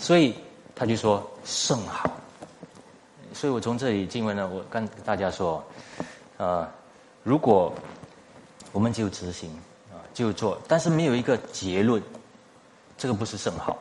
[0.00, 0.34] 所以
[0.74, 2.10] 他就说甚好。
[3.32, 5.64] 所以我从这里经文呢，我跟大家说。
[6.38, 6.68] 啊，
[7.22, 7.72] 如果
[8.72, 9.48] 我们就执行
[9.92, 12.02] 啊，就做，但是没有一个结论，
[12.98, 13.78] 这个不是甚好，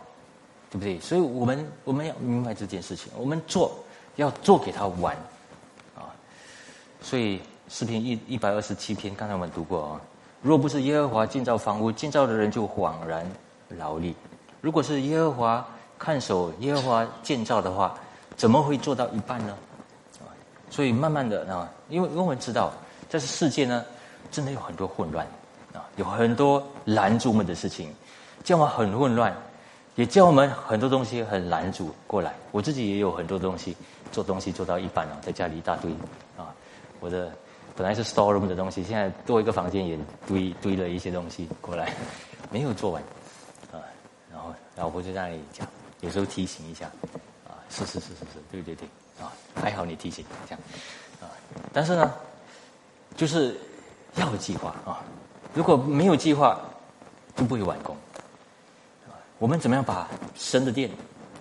[0.70, 1.00] 对不对？
[1.00, 3.76] 所以我们我们要明白这件事情，我们做
[4.18, 5.16] 要做给他完
[5.96, 6.14] 啊。
[7.02, 10.02] 所以诗篇一一百二十七篇，刚才我们读过啊。
[10.44, 13.28] 若不是耶和华建造房屋，建造的人就恍然
[13.70, 14.14] 劳力；
[14.66, 15.64] 如果是耶和华
[16.00, 17.94] 看守，耶和华建造的话，
[18.36, 19.56] 怎么会做到一半呢？
[20.20, 20.26] 啊
[20.72, 22.74] 所以慢慢的啊，因为因为我们知道，
[23.08, 23.86] 这世界呢，
[24.32, 25.24] 真的有很多混乱
[25.72, 27.94] 啊，有很多拦住我们的事情，
[28.44, 29.32] 叫我们很混乱，
[29.94, 32.34] 也叫我们很多东西很拦阻过来。
[32.52, 33.78] 我自己也有很多东西
[34.12, 35.92] 做东西做到一半了，在家里一大堆
[36.36, 36.50] 啊，
[37.00, 37.32] 我的
[37.76, 39.96] 本来是 store room 的东西，现在多一个房间也
[40.28, 41.94] 堆堆了一些东西过来，
[42.50, 43.04] 没有做完，
[44.76, 45.68] 老婆就在那里讲，
[46.02, 46.86] 有时候提醒一下，
[47.48, 48.88] 啊，是是是是是，对对对，
[49.22, 50.60] 啊，还好你提醒这样，
[51.22, 51.32] 啊，
[51.72, 52.14] 但是呢，
[53.16, 53.58] 就是
[54.16, 55.02] 要有计划啊，
[55.54, 56.60] 如果没有计划，
[57.36, 57.96] 就不会完工，
[59.40, 60.90] 我们怎么样把神的殿、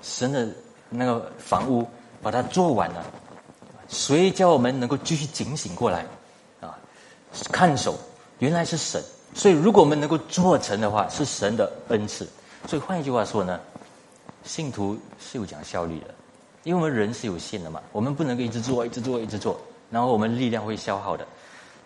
[0.03, 0.49] 神的
[0.89, 1.89] 那个房屋
[2.22, 3.03] 把它做完呢？
[3.89, 6.07] 谁叫我们能够继续警醒过来
[6.61, 6.78] 啊？
[7.51, 7.99] 看守
[8.39, 9.03] 原来是神，
[9.35, 12.28] 所以如果我们能够做成的话，是神的恩赐。
[12.66, 13.60] 所以换一句话说呢，
[14.42, 16.14] 信徒是有讲效率的，
[16.62, 19.60] 因为我们人是有限的嘛，我们不能够一直做、一直做、一直做，
[19.90, 21.26] 然后我们力量会消耗的，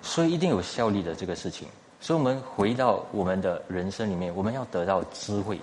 [0.02, 1.66] 所以一定有效率的这个事情。
[2.00, 5.60] 所以我们回到我们的人生里面，我们要得到智慧，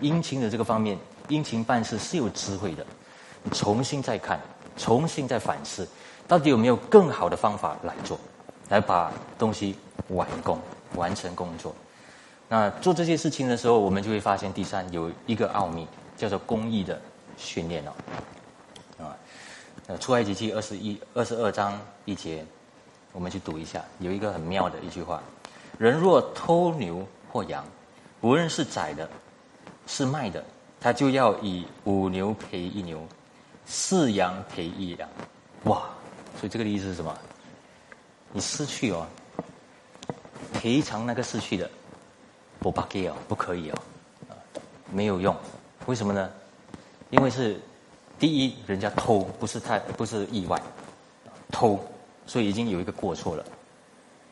[0.00, 0.98] 殷勤的这个方面，
[1.28, 2.84] 殷勤办事是有智慧的。
[3.52, 4.38] 重新再看，
[4.76, 5.88] 重新再反思，
[6.26, 8.18] 到底有没有更好的方法来做？
[8.68, 9.74] 来把东西
[10.08, 10.58] 完工、
[10.94, 11.74] 完成工作。
[12.48, 15.86] 那做这些事情的时候，我们就会发现，第三有一个奥秘，
[16.16, 17.00] 叫做公益的
[17.36, 17.92] 训练哦。
[19.04, 19.16] 啊，
[19.86, 22.44] 那，出埃及记二十一、二十二章一节，
[23.12, 25.22] 我们去读一下，有一个很妙的一句话：
[25.78, 27.64] 人若偷牛或羊，
[28.22, 29.08] 无论是宰的，
[29.86, 30.42] 是卖的，
[30.80, 33.06] 他就要以五牛赔一牛，
[33.66, 35.08] 四羊赔一羊。
[35.64, 35.82] 哇！
[36.40, 37.12] 所以这个的意思是什么？
[38.32, 39.06] 你失去哦，
[40.52, 41.68] 赔偿那个失去的，
[42.68, 43.74] 不巴给哦，不可以哦，
[44.92, 45.34] 没有用，
[45.86, 46.30] 为什么呢？
[47.08, 47.58] 因为是
[48.18, 50.60] 第一，人家偷不是太不是意外，
[51.50, 51.80] 偷，
[52.26, 53.44] 所以已经有一个过错了，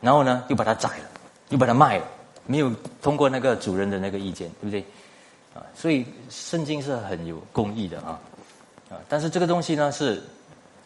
[0.03, 1.09] 然后呢，又把它宰了，
[1.49, 2.05] 又把它卖了，
[2.45, 2.70] 没有
[3.01, 4.84] 通过那个主人的那个意见，对不对？
[5.55, 8.20] 啊，所以圣经是很有公义的啊，
[8.91, 10.22] 啊，但是这个东西呢是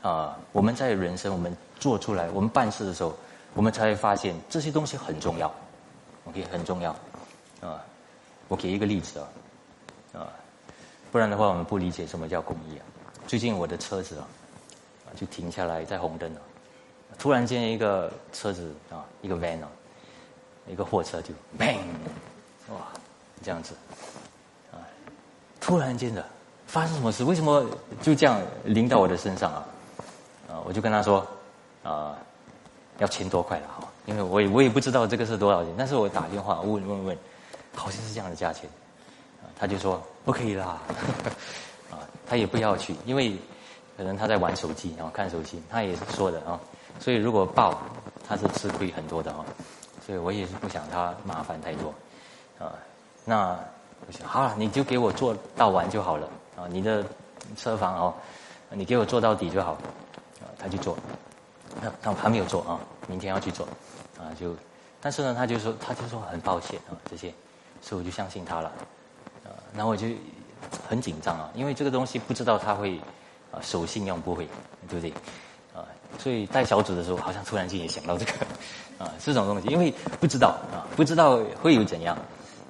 [0.02, 1.56] 啊，我们在人生我们。
[1.80, 3.16] 做出来，我们办事的时候，
[3.54, 5.50] 我们才会发现这些东西很重要
[6.26, 6.94] ，OK，很重要，
[7.60, 7.82] 啊，
[8.48, 10.28] 我给一个例子啊，啊，
[11.12, 12.84] 不然的话我们不理解什么叫公益啊。
[13.26, 14.26] 最近我的车子啊，
[15.16, 16.40] 就停下来在红灯了，
[17.18, 19.68] 突然间一个车子啊，一个 van 啊，
[20.66, 21.78] 一个货车就 bang，
[22.70, 22.88] 哇，
[23.42, 23.74] 这样子，
[24.72, 24.78] 啊，
[25.60, 26.24] 突然间的
[26.66, 27.24] 发生什么事？
[27.24, 27.64] 为什么
[28.02, 29.66] 就这样淋到我的身上啊？
[30.48, 31.26] 啊，我就跟他说。
[31.82, 32.14] 啊，
[32.98, 37.18] 要千多块了哈，因为我也我也不知道这个是多少钱，但是我打电话问问问，
[37.74, 38.68] 好像是这样的价钱，
[39.58, 40.78] 他就说不可以啦，
[41.90, 43.36] 啊，他也不要去，因为
[43.96, 46.58] 可能他在玩手机，然后看手机，他也是说的啊，
[46.98, 47.78] 所以如果报
[48.26, 49.44] 他是吃亏很多的啊，
[50.04, 51.94] 所以我也是不想他麻烦太多，
[52.58, 52.74] 啊，
[53.24, 53.58] 那
[54.06, 57.04] 我想好了，你就给我做到完就好了啊，你的
[57.56, 58.14] 车房哦，
[58.70, 59.72] 你给我做到底就好，
[60.40, 60.96] 啊，他去做。
[61.80, 63.64] 他他还没有做啊，明天要去做，
[64.18, 64.56] 啊就，
[65.00, 67.32] 但是呢，他就说他就说很抱歉啊这些，
[67.80, 68.68] 所以我就相信他了，
[69.44, 70.06] 啊，然后我就
[70.88, 72.98] 很紧张啊，因为这个东西不知道他会
[73.50, 74.46] 啊守信用不会，
[74.88, 75.10] 对不对？
[75.74, 75.86] 啊，
[76.18, 78.32] 所以带小组的时候，好像突然间也想到这个，
[78.98, 82.16] 啊 这种东西，因为不知道啊不知道会有怎样，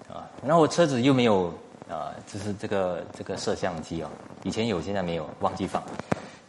[0.09, 1.53] 啊，然后我车子又没有
[1.89, 4.11] 啊，就是这个这个摄像机啊，
[4.45, 5.83] 以前有现在没有，忘记放，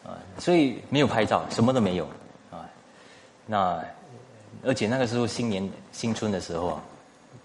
[0.03, 2.05] 啊，所以没有拍照，什么都没有。
[2.51, 2.63] 啊
[3.47, 3.83] 那，
[4.63, 6.81] 而且那个时候新年新春的时候啊，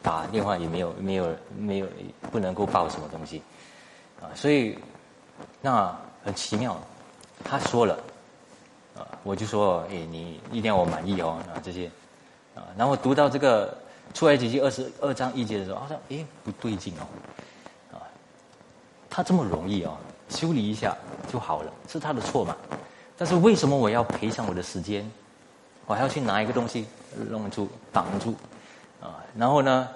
[0.02, 1.86] 打电话也没有没有没有
[2.30, 3.42] 不能够报什么东西，
[4.20, 4.78] 啊，所以
[5.60, 6.76] 那很奇妙，
[7.44, 7.98] 他说了，
[8.96, 11.90] 啊，我就说，哎，你一定要我满意哦，啊这些，
[12.54, 13.76] 啊，然后读到这个
[14.14, 17.02] 出来几句二十二章一节的时候，好像哎不对劲哦，
[17.96, 18.02] 啊，
[19.10, 19.96] 他这么容易哦，
[20.28, 20.96] 修理一下
[21.30, 22.56] 就好了，是他的错嘛？
[23.18, 25.10] 但是为什么我要赔偿我的时间？
[25.86, 26.84] 我还要去拿一个东西
[27.30, 28.34] 弄住挡住，
[29.00, 29.88] 啊，然后呢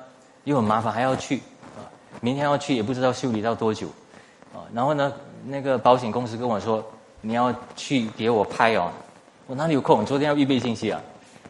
[0.45, 1.37] 又很麻烦，还要去，
[1.77, 1.85] 啊，
[2.21, 3.89] 明天要去也不知道修理到多久，
[4.55, 5.13] 啊，然后呢
[5.45, 6.85] 那个保险公司跟我说
[7.21, 8.91] 你要去给我拍哦，
[9.47, 10.05] 我哪里有空？
[10.05, 11.01] 昨天要预备信息啊，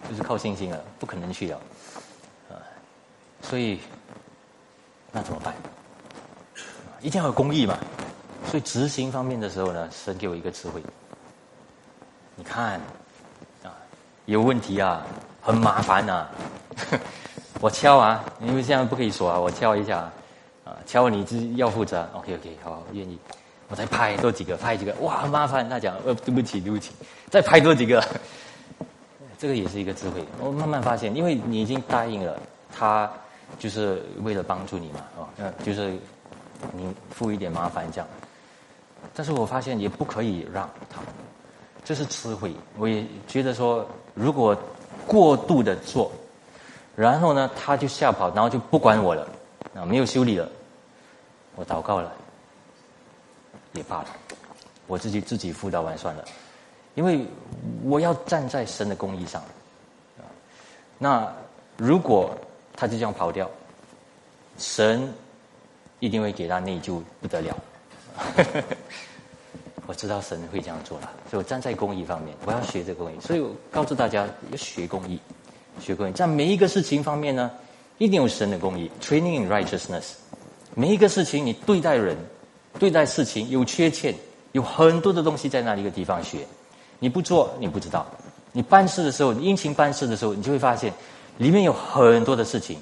[0.09, 1.61] 就是靠信心了，不可能去了，
[2.51, 2.55] 啊，
[3.43, 3.81] 所以
[5.13, 5.55] 那怎么办？
[7.01, 7.79] 一定要有公益嘛，
[8.47, 10.83] 所以执行方面的时候呢，神给我一个词汇，
[12.37, 12.81] 你看。
[14.27, 15.05] 有问题啊，
[15.41, 16.29] 很麻烦呐！
[17.61, 20.11] 我敲啊，因为现在不可以锁啊，我敲一下
[20.65, 23.19] 啊，敲你是要负责，OK OK，好，愿意，
[23.69, 25.69] 我再拍多几个，拍几个，哇，麻烦！
[25.69, 26.93] 他讲，呃，对不起，对不起，
[27.29, 28.03] 再拍多几个，
[29.37, 30.25] 这个也是一个智慧。
[30.41, 32.39] 我慢慢发现，因为你已经答应了，
[32.75, 33.11] 他
[33.59, 35.93] 就是为了帮助你嘛，哦，嗯，就是
[36.73, 38.09] 你付一点麻烦这样，
[39.15, 41.01] 但是我发现也不可以让他。
[41.85, 43.85] 这是智慧，我也觉得说，
[44.15, 44.57] 如果
[45.07, 46.13] 过度的做，
[47.01, 49.27] 然后呢，他就吓跑，然后就不管我了，
[49.75, 50.47] 啊，没有修理了。
[51.57, 52.13] 我祷告了，
[53.73, 54.09] 也罢了，
[54.87, 56.23] 我自己自己辅导完算了，
[56.97, 57.27] 因为
[57.85, 59.43] 我要站在神的公义上，
[60.99, 61.27] 那
[61.79, 62.37] 如果
[62.77, 63.51] 他就这样跑掉，
[64.59, 65.11] 神
[66.01, 67.57] 一定会给他内疚不得了。
[69.87, 73.19] 我知道神会这样做了，所以我站在公益方面，我要学这个公益。
[73.21, 75.19] 所以我告诉大家要学公益，
[75.81, 77.51] 学公益，在每一个事情方面呢，
[77.99, 78.91] 一定有神的公益。
[79.01, 80.12] Training in righteousness，
[80.74, 82.16] 每一个事情你对待人、
[82.78, 84.14] 对待事情有缺陷，
[84.53, 86.47] 有很多的东西在那一个地方学。
[86.99, 88.07] 你不做，你不知道。
[88.53, 90.93] 你办事的时候，你殷勤办事的时候，你就会发现
[91.39, 92.78] 里面有很多的事情，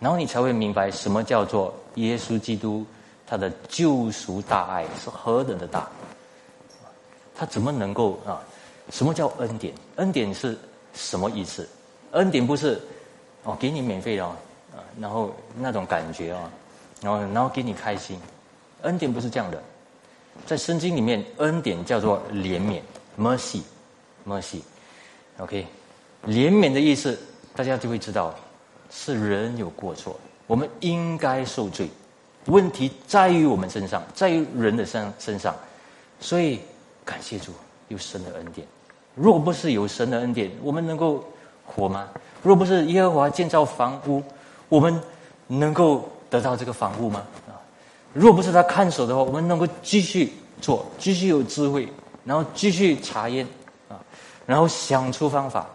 [0.00, 2.86] 然后你才会明白什么叫做耶稣基督
[3.26, 5.88] 他的救赎大爱是何等的大。
[7.34, 8.40] 他怎么能够啊？
[8.90, 9.72] 什么叫恩典？
[9.96, 10.58] 恩典是
[10.92, 11.68] 什么意思？
[12.12, 12.80] 恩典不是
[13.44, 14.36] 哦，给你免费的啊，
[14.98, 16.50] 然后那种感觉啊，
[17.02, 18.18] 然后然后给你开心。
[18.82, 19.62] 恩典不是这样的，
[20.46, 22.80] 在圣经里面，恩典叫做怜悯
[23.18, 24.60] （mercy），mercy。
[25.38, 25.66] OK，
[26.26, 27.18] 怜悯的意思，
[27.54, 28.34] 大家就会知道，
[28.90, 31.88] 是人有过错，我们应该受罪。
[32.46, 35.54] 问题在于我们身上，在于人的身身上，
[36.18, 36.60] 所以。
[37.04, 37.50] 感谢主
[37.88, 38.64] 有神的恩典，
[39.16, 41.24] 若不是有神的恩典，我们能够
[41.74, 42.08] 活吗？
[42.42, 44.22] 若不是耶和华建造房屋，
[44.68, 45.00] 我们
[45.46, 47.22] 能够得到这个房屋吗？
[47.48, 47.54] 啊，
[48.12, 51.88] 若不是他看守的话，我们能够继续做，继续有智慧，
[52.24, 53.46] 然后继续查验
[53.88, 53.96] 啊，
[54.44, 55.66] 然后想出方法，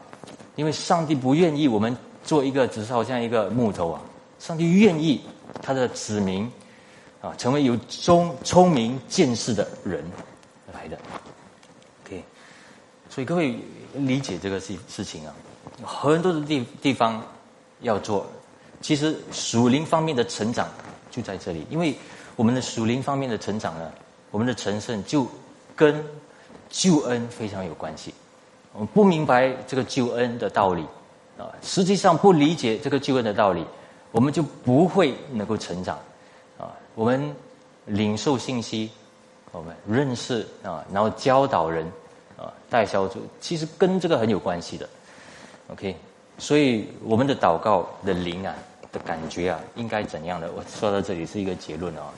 [0.55, 4.01] 因为上帝不愿意我们做一个只是好像一个木头啊，
[4.39, 5.21] 上帝愿意
[5.61, 6.51] 他的子民
[7.21, 10.03] 啊成为有聪聪明见识的人。
[10.73, 10.97] 来的
[12.05, 12.23] ，OK，
[13.09, 13.57] 所以各位
[13.93, 15.33] 理解这个事事情啊，
[15.83, 17.21] 很多的地地方
[17.81, 18.25] 要做，
[18.81, 20.67] 其实属灵方面的成长
[21.11, 21.95] 就在这里，因为
[22.35, 23.91] 我们的属灵方面的成长呢，
[24.31, 25.27] 我们的成圣就
[25.75, 26.03] 跟
[26.69, 28.13] 救恩非常有关系。
[28.73, 30.85] 我们不明白这个救恩的道理
[31.37, 33.65] 啊，实际上不理解这个救恩的道理，
[34.11, 35.97] 我们就不会能够成长
[36.57, 36.71] 啊。
[36.95, 37.35] 我们
[37.85, 38.89] 领受信息。
[39.53, 41.89] 我们认识啊，然后教导人
[42.37, 44.87] 啊，带小组，其实跟这个很有关系的。
[45.67, 45.95] OK，
[46.37, 48.53] 所以我们的祷告的灵啊
[48.91, 50.51] 的感觉啊，应该怎样的？
[50.51, 52.11] 我说到这里是一个结论啊。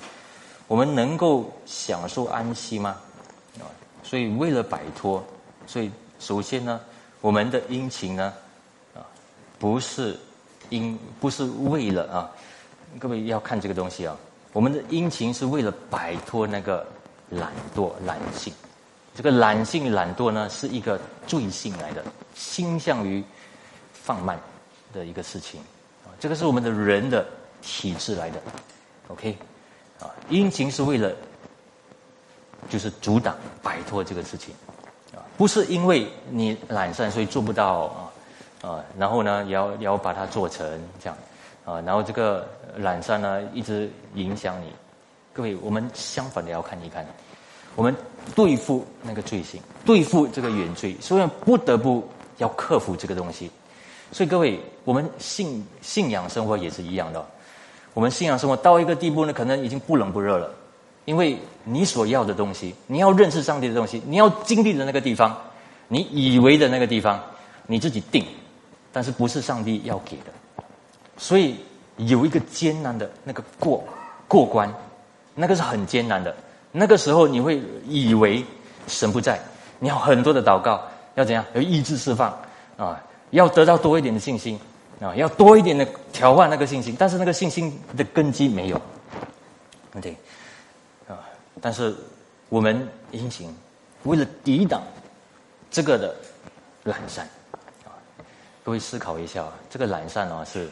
[0.68, 2.96] 我们能够享受安息吗？
[3.60, 3.66] 啊，
[4.04, 5.24] 所以为了摆脱，
[5.66, 6.80] 所以首先呢，
[7.22, 8.34] 我们的殷勤呢，
[8.94, 9.02] 啊，
[9.58, 10.18] 不是
[10.70, 12.30] 因不是为了啊，
[13.00, 14.16] 各位要看这个东西啊，
[14.54, 16.86] 我们的殷勤是为了摆脱那个。
[17.32, 18.52] 懒惰、懒性，
[19.14, 23.24] 这个懒性、懒惰呢，是一个罪性来的，倾向于
[24.10, 24.40] 放慢
[24.92, 25.62] 的一个事情。
[26.20, 27.24] 这个是我们的人的
[27.62, 28.42] 体质来的
[29.08, 29.38] ，OK，
[30.00, 31.14] 啊，殷勤是为了
[32.68, 34.52] 就是阻挡、摆脱这个事情
[35.14, 37.84] 啊，不是因为你懒散所以做不到
[38.64, 40.68] 啊啊，然后呢，也要也要把它做成
[41.00, 41.16] 这样
[41.64, 42.48] 啊，然后这个
[42.78, 44.74] 懒散呢，一直影响你。
[45.32, 47.06] 各位，我们相反的要看一看，
[47.76, 47.96] 我们
[48.36, 52.06] 对付那个罪行，对付这个原罪，所以不得不
[52.40, 53.52] 要克服这个东西。
[54.12, 57.26] 所以各位，我们信信仰生活也是一样的。
[57.94, 60.50] 我们信仰生活到一个地步呢，可能已经不冷不热了，
[61.06, 65.38] 因为你所要的东西，你要认识上帝的东西，你要经历的那个地方，
[65.88, 67.22] 你以为的那个地方，
[67.68, 68.26] 你自己定，
[68.92, 70.64] 但是不是上帝要给的，
[71.18, 71.56] 所以
[71.98, 73.84] 有一个艰难的那个过
[74.28, 74.72] 过关。
[75.36, 76.36] 那个是很艰难的，
[76.70, 78.44] 那个时候你会以为
[78.88, 79.40] 神不在，
[79.80, 80.82] 你要很多的祷告，
[81.16, 81.46] 要怎样？
[81.54, 82.38] 要意志释放
[82.76, 83.02] 啊，
[83.32, 84.60] 要得到多一点的信心
[85.00, 88.82] 啊，要多一点的调换那个信心，但是那个信心的根基没有，
[90.02, 90.16] 对
[91.08, 91.18] 啊，
[91.62, 91.96] 但是
[92.50, 93.56] 我们殷勤，
[94.04, 94.82] 为了抵挡
[95.70, 96.16] 这个的
[96.84, 97.28] 懒散
[97.86, 97.94] 啊，
[98.64, 100.70] 各位思考一下，这个懒散啊是。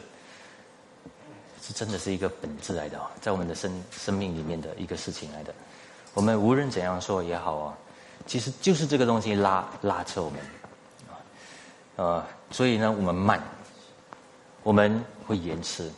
[1.60, 5.52] 是真的是一个本质来的啊，在我们的生生命里面的一个事情来的。
[6.14, 7.76] 我们无论怎样说也好啊，
[8.26, 10.40] 其实就是这个东西拉拉扯我们
[11.10, 11.12] 啊，
[11.96, 13.42] 呃，所以呢，我们慢，
[14.62, 15.90] 我们会延迟，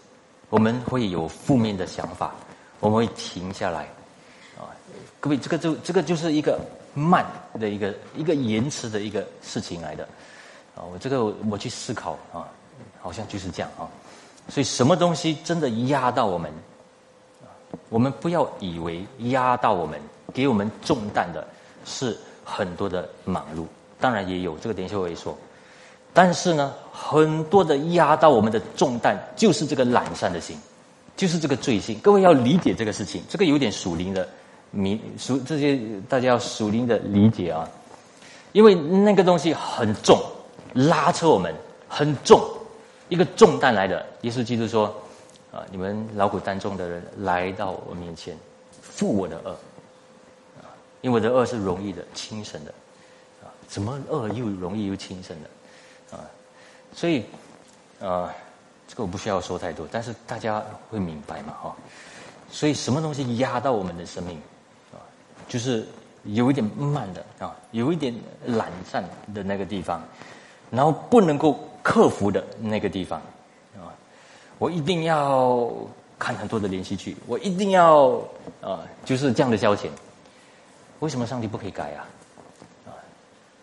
[0.48, 2.34] 我们会有负面的想法，
[2.80, 3.82] 我们会停下来
[4.58, 4.68] 啊。
[5.20, 6.60] 各位，这个就这个就是一个
[6.94, 7.24] 慢
[7.58, 10.04] 的一个一个延迟的一个事情来的
[10.74, 10.82] 啊。
[10.82, 12.48] 我这个我去思考啊，
[13.00, 13.88] 好像就是这样啊。
[14.48, 16.52] 所以，什么东西真的压到我们？
[17.88, 20.00] 我们不要以为压到我们、
[20.34, 21.46] 给我们重担的
[21.84, 23.64] 是很多的忙碌，
[24.00, 24.74] 当然也有这个。
[24.74, 25.38] 等一下我会说，
[26.12, 30.56] 但是呢，很多的压到我们的重担，就是这个懒散的心，
[31.16, 31.98] 就是这个罪心。
[32.02, 34.28] 各位要理解这个事情，这个有点属灵的，
[34.72, 37.68] 迷属这些大家要属灵的理解啊，
[38.52, 40.20] 因为那个东西很重，
[40.74, 41.54] 拉扯我们
[41.88, 42.42] 很重，
[43.08, 44.04] 一个重担来的。
[44.22, 44.92] 耶稣基督说
[45.54, 48.36] ：“啊，你们劳苦担重的人来到我面前，
[48.82, 49.56] 负我的恶，
[51.02, 52.74] 因为我的恶是容易的、轻省的，
[53.42, 55.48] 啊，怎么恶又容易又轻省的？”
[56.92, 57.24] 所以，
[58.00, 58.28] 呃，
[58.88, 61.76] 这个我不需要说太多，但是大家会明白嘛，哈。
[62.50, 64.36] 所以，什么东西压到我们的生命，
[64.92, 64.98] 啊，
[65.48, 65.86] 就是
[66.24, 68.12] 有一点慢的啊，有一点
[68.44, 70.02] 懒散的那个地方，
[70.68, 73.20] 然后不能够克服的那个地方，
[73.76, 73.94] 啊，
[74.58, 75.72] 我一定要
[76.18, 78.20] 看很多的连续剧，我一定要
[78.60, 79.88] 啊，就是这样的消遣。
[80.98, 82.04] 为什么上帝不可以改啊？
[82.86, 82.90] 啊，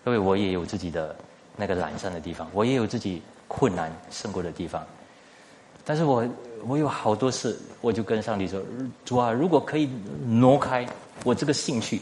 [0.06, 1.14] 各位，我也有自己的。
[1.58, 4.86] 那个懒散的地方，我也有自己困难胜过的地方，
[5.84, 6.24] 但是我
[6.68, 8.62] 我有好多事，我就跟上帝说：
[9.04, 9.90] 主啊，如果可以
[10.26, 10.88] 挪开
[11.24, 12.00] 我这个兴趣，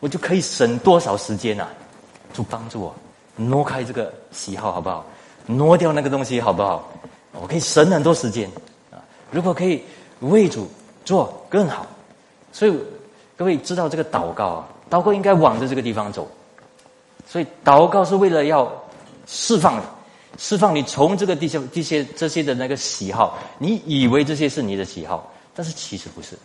[0.00, 1.66] 我就可以省多少时间呐？
[2.32, 2.94] 主帮助我
[3.36, 5.04] 挪开这个喜好，好不好？
[5.46, 6.88] 挪掉那个东西，好不好？
[7.32, 8.50] 我可以省很多时间
[8.90, 8.96] 啊！
[9.30, 9.82] 如果可以
[10.20, 10.68] 为主
[11.04, 11.86] 做更好，
[12.52, 12.74] 所以
[13.36, 16.26] 各位知道这个祷告啊，祷告应该往着这个地方走。
[17.28, 18.72] 所以祷告是为了要
[19.26, 19.82] 释放，
[20.38, 26.38] 释放你从这个地些、这些、这些的那个喜好，你以为这些是你的喜好，但是其实不是，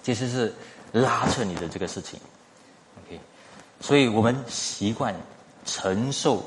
[0.00, 0.54] 其实是
[0.92, 2.20] 拉扯你的这个事情。
[3.04, 3.18] OK，
[3.80, 5.12] 所以我们习惯
[5.66, 6.40] 承受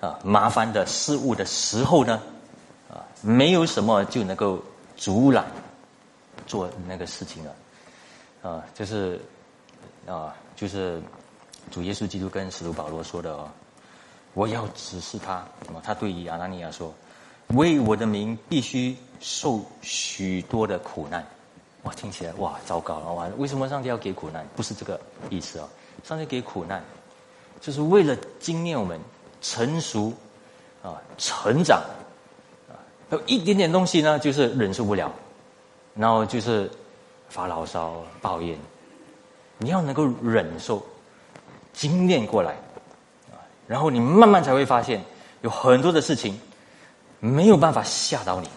[0.00, 2.22] 啊麻烦的事物的时候呢，
[2.90, 4.58] 啊没有什么就能够
[4.96, 5.44] 阻拦
[6.46, 9.20] 做那个事情了，啊就是
[10.06, 11.02] 啊就是。
[11.70, 13.50] 主耶稣基督跟使徒保罗说的哦，
[14.34, 15.46] 我要指示他，
[15.82, 16.92] 他对于亚拿尼亚说，
[17.48, 21.26] 为我的名必须受许多的苦难。
[21.84, 23.26] 哇，听起来哇，糟糕了哇！
[23.38, 24.46] 为什么上帝要给苦难？
[24.56, 25.00] 不是这个
[25.30, 25.68] 意思哦，
[26.04, 26.82] 上帝给苦难，
[27.60, 29.00] 就是为了经验我们
[29.40, 30.12] 成熟
[30.82, 31.80] 啊，成长
[32.68, 32.74] 啊，
[33.10, 35.12] 有一点点东西呢，就是忍受不了，
[35.94, 36.70] 然后就是
[37.28, 38.58] 发牢骚、抱怨，
[39.58, 40.84] 你要能够忍受。
[41.78, 42.50] 精炼过来，
[43.30, 45.00] 啊，然后你慢慢才会发现，
[45.42, 46.36] 有很多的事情
[47.20, 48.48] 没有办法吓到你，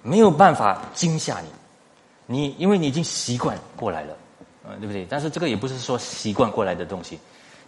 [0.00, 1.48] 没有办法惊吓你，
[2.24, 4.16] 你因为你已经习惯过来了，
[4.66, 5.06] 啊，对不对？
[5.10, 7.18] 但是这个也不是说习惯过来的东西，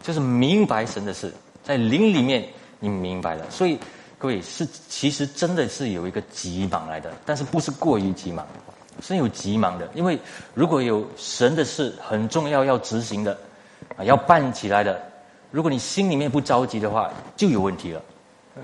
[0.02, 1.30] 就是明白神的事，
[1.62, 2.48] 在灵里面
[2.80, 3.78] 你明白了，所以
[4.16, 8.46] 各位是其实真的是有一个急忙来的，但是不是过于急忙，
[9.02, 10.18] 是有急忙的，因为
[10.54, 13.38] 如果有神的事很重要要执行的。
[13.96, 15.00] 啊，要办起来的，
[15.50, 18.02] 如果你心里面不着急的话，就有问题了，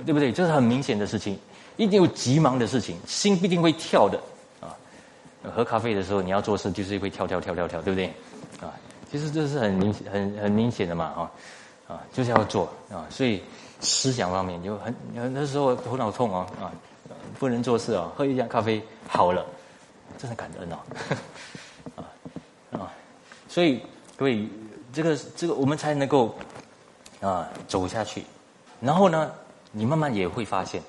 [0.05, 0.33] 对不对？
[0.33, 1.39] 这是很明显的事情，
[1.77, 4.21] 一定有急忙的事情，心必定会跳的
[4.61, 4.77] 啊。
[5.55, 8.07] 喝咖啡的时候，你要做事就是会跳跳跳跳跳，对不对？
[8.61, 8.75] 啊，
[9.11, 11.31] 其实这是很明很很明显的嘛，啊
[11.95, 13.07] 啊，就是要做啊。
[13.09, 13.43] 所以
[13.81, 16.71] 思想方面就很很那时候头脑痛啊啊，
[17.39, 19.47] 不能做事啊，喝一下咖啡好了，
[20.19, 20.79] 真的感恩哦，
[21.97, 22.93] 啊啊，
[23.49, 23.81] 所以
[24.17, 24.47] 各位。
[24.93, 26.35] 这个这个，我们才能够
[27.21, 28.25] 啊走下去。
[28.81, 29.33] 然后呢，
[29.71, 30.83] 你慢慢也会发现，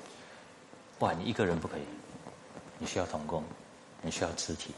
[0.98, 1.82] 哇，你一个人不可以，
[2.78, 3.42] 你需要同工，
[4.02, 4.72] 你需要肢体，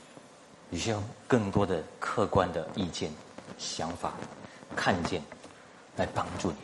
[0.71, 3.11] 你需要更多的客观的意见、
[3.59, 4.13] 想法、
[4.77, 5.21] 看见
[5.97, 6.57] 来帮助你。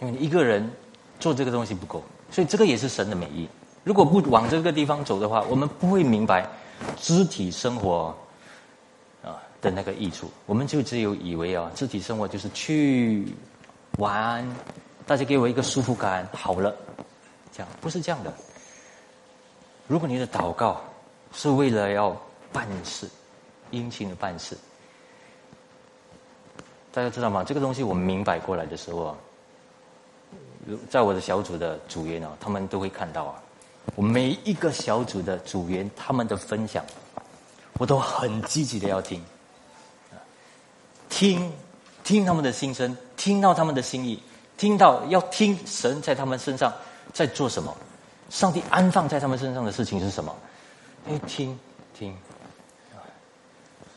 [0.00, 0.70] 因为你一个人
[1.18, 3.48] 做这个东西不够，所以这个也是神的美意。
[3.82, 6.46] 如果不往这个地方走的话，我们不会明白
[6.96, 8.14] 肢体生活。
[9.60, 13.26] 的那个益处，我们就只有以为啊，肢体生活就是去
[13.98, 14.46] 玩，
[15.06, 16.74] 大家给我一个舒服感，好了，
[17.52, 18.32] 这样不是这样的。
[19.88, 20.80] 如果你的祷告
[21.32, 22.16] 是为了要
[22.52, 23.08] 办事，
[23.70, 24.56] 殷勤的办事，
[26.92, 27.42] 大家知道吗？
[27.42, 29.16] 这个东西我们明白过来的时候啊，
[30.88, 33.42] 在我的小组的组员啊，他们都会看到啊，
[33.96, 36.84] 我每一个小组的组员他们的分享，
[37.78, 39.20] 我都很积极的要听。
[41.08, 41.52] 听，
[42.04, 44.22] 听他们的心声，听到他们的心意，
[44.56, 46.72] 听到要听神在他们身上
[47.12, 47.76] 在做什么，
[48.30, 50.34] 上帝安放在他们身上的事情是什么？
[51.08, 51.58] 哎，听
[51.98, 52.14] 听，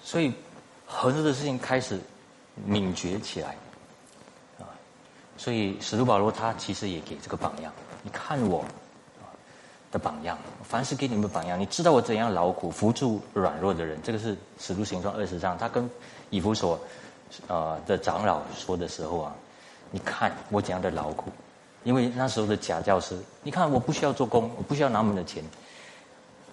[0.03, 0.34] 所以
[0.88, 1.99] 很多的事情开始
[2.66, 3.55] 敏觉起来，
[4.59, 4.66] 啊，
[5.38, 8.64] 所以使徒保罗他其实也给这个榜样，你看我
[9.91, 15.89] 的榜样，凡是给你们榜样，你知道我怎样劳苦扶助软弱的人，这个是使徒行传二十章，他跟
[16.30, 16.80] 以弗所。
[17.48, 19.36] 啊的长老说的时候啊，
[19.92, 21.32] 你看我怎样的劳苦，
[21.84, 25.44] 因为那时候的假教师，你看我不需要做工，我不需要拿我们的钱。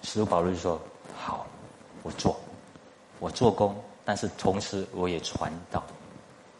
[0.01, 0.79] 使徒保罗就说
[1.17, 1.45] ：“好，
[2.03, 2.39] 我做，
[3.19, 3.75] 我做工，
[4.05, 5.83] 但是同时我也传道。”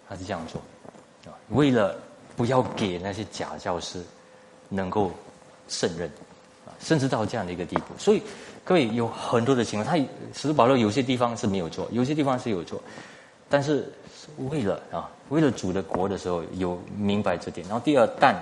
[0.10, 0.60] 他是这样做，
[1.32, 1.96] 啊，为了
[2.36, 4.04] 不要给那些假教师
[4.68, 5.12] 能够
[5.68, 6.10] 胜任，
[6.66, 7.94] 啊，甚至到这样的一个地步。
[7.98, 8.22] 所以
[8.66, 10.04] 各位有很多的情况，他
[10.34, 12.82] 使徒保罗有些地方是没有做，有些地方是有做，
[13.48, 13.90] 但是
[14.38, 17.68] 为了啊，为了主的国的时候有明白这点。
[17.68, 18.36] 然后第二，但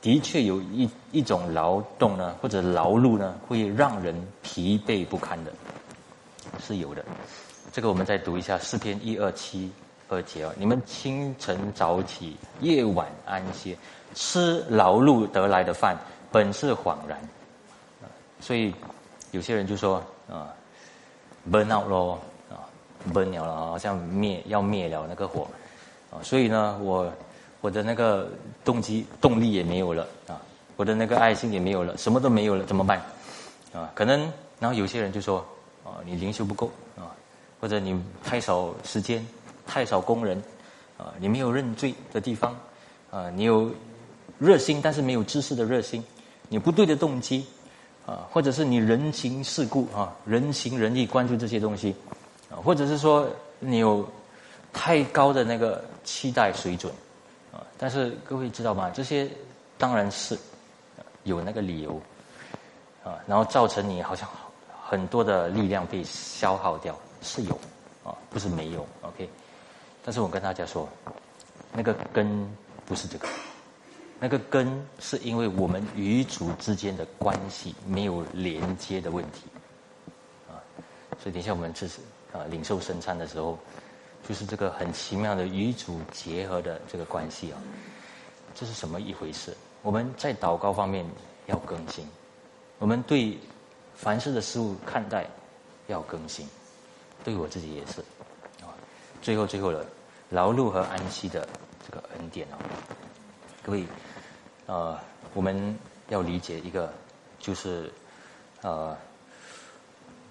[0.00, 5.52] 的确有一一种劳动呢，或者劳碌呢，会让人疲惫不堪的，
[6.60, 7.04] 是有的。
[7.72, 9.70] 这个我们再读一下诗篇一二七。
[10.10, 13.76] 二节哦，你们清晨早起，夜晚安歇，
[14.14, 15.94] 吃劳碌得来的饭，
[16.32, 17.20] 本是恍然。
[18.40, 18.72] 所以
[19.32, 20.48] 有些人就说啊
[21.52, 22.18] ，burn out 咯，
[23.12, 25.46] 不了了，好像灭要灭了那个火
[26.10, 26.22] 啊。
[26.22, 27.12] 所以呢，我
[27.60, 28.28] 我的那个
[28.64, 30.40] 动机动力也没有了啊，
[30.76, 33.00] 我的那个爱心也没有了，什么都没有了，怎么办？
[33.72, 34.20] 啊，可能
[34.60, 35.38] 然后有些人就说
[35.84, 37.14] 啊，你灵修不够啊，
[37.60, 39.26] 或者你太少时间。
[39.70, 40.42] 太少工人，
[40.96, 42.56] 啊，你没有认罪的地方，
[43.10, 43.70] 啊，你有
[44.38, 46.02] 热心但是没有知识的热心，
[46.48, 47.44] 你不对的动机，
[48.06, 51.94] 啊，或者是你人情世故啊，人情仁义关注这些东西，
[52.50, 53.28] 啊，或者是说
[53.58, 54.08] 你有
[54.72, 56.92] 太高的那个期待水准，
[57.52, 58.90] 啊，但是各位知道吗？
[58.90, 59.28] 这些
[59.76, 60.38] 当然是
[61.24, 62.00] 有那个理由，
[63.04, 64.28] 啊，然后造成你好像
[64.82, 67.58] 很多的力量被消耗掉，是有，
[68.04, 69.28] 啊，不是没有，OK。
[70.04, 70.88] 但是我跟大家说，
[71.72, 72.48] 那个根
[72.86, 73.28] 不是这个，
[74.18, 79.42] 那个根是因为我们与主之间的关系没有连接的问题，
[80.48, 80.56] 啊，
[81.22, 82.00] 所以等一下我们这是
[82.32, 83.58] 啊领受圣餐的时候，
[84.28, 87.58] 就是这个很奇妙的与主结合的这个关系啊，
[88.54, 89.56] 这是什么一回事？
[89.82, 91.06] 我们在祷告方面
[91.46, 92.06] 要更新，
[92.78, 93.38] 我们对
[93.94, 95.26] 凡事的事物看待
[95.86, 96.48] 要更新，
[97.24, 98.00] 对我自己也是，
[98.62, 98.74] 啊，
[99.22, 99.84] 最后最后了。
[100.30, 101.48] 劳碌和安息的
[101.82, 102.58] 这个恩典哦，
[103.62, 103.86] 各位，
[104.66, 104.98] 呃，
[105.32, 105.74] 我们
[106.10, 106.92] 要理解一个，
[107.38, 107.90] 就是
[108.60, 108.94] 呃，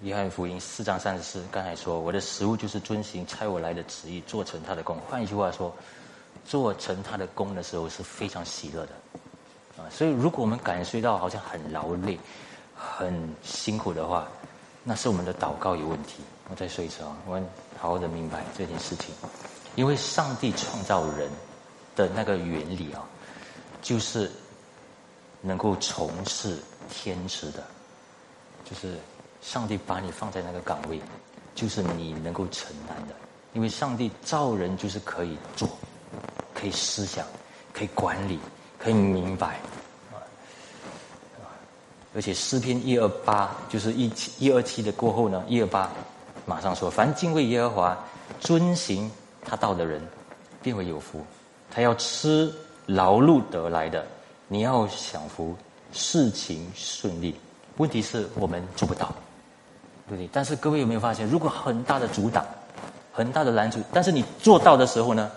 [0.02, 4.96] 约翰福音四章三十四，刚才说我的食物就是遵行差我来的旨意，做成他的功。
[5.08, 5.74] 换一句话说，
[6.44, 8.92] 做成他的功的时候是非常喜乐的
[9.76, 9.90] 啊。
[9.90, 12.16] 所以，如果我们感受到好像很劳累、
[12.76, 14.28] 很辛苦的话，
[14.84, 16.22] 那是我们的祷告有问题。
[16.48, 17.44] 我再说一次啊，我们
[17.76, 19.12] 好好的明白这件事情。
[19.74, 21.28] 因为上帝创造人
[21.96, 23.02] 的那个原理啊，
[23.82, 24.30] 就是
[25.40, 26.56] 能够从事
[26.88, 27.64] 天职的，
[28.64, 28.96] 就是
[29.40, 31.00] 上帝把你放在那个岗位，
[31.54, 33.14] 就是你能够承担的。
[33.54, 35.68] 因为上帝造人就是可以做，
[36.54, 37.26] 可以思想，
[37.72, 38.38] 可以管理，
[38.78, 39.58] 可以明白
[40.12, 40.20] 啊。
[42.14, 45.90] 而且诗篇一二八就是一七一二七的过后呢，一二八
[46.44, 47.98] 马上说：凡敬畏耶和华，
[48.40, 49.10] 遵行。
[49.50, 50.06] 他道的人，
[50.60, 51.24] 便会有福。
[51.70, 52.52] 他要吃
[52.84, 54.04] 劳碌得来的，
[54.46, 55.56] 你要享福，
[55.90, 57.34] 事情顺利。
[57.78, 59.14] 问题是我们做不到，
[60.08, 60.28] 对不对？
[60.32, 62.44] 但是各位有没有发现，如果很大的阻挡，
[63.12, 65.30] 很大的拦阻，但是你做到的时候呢？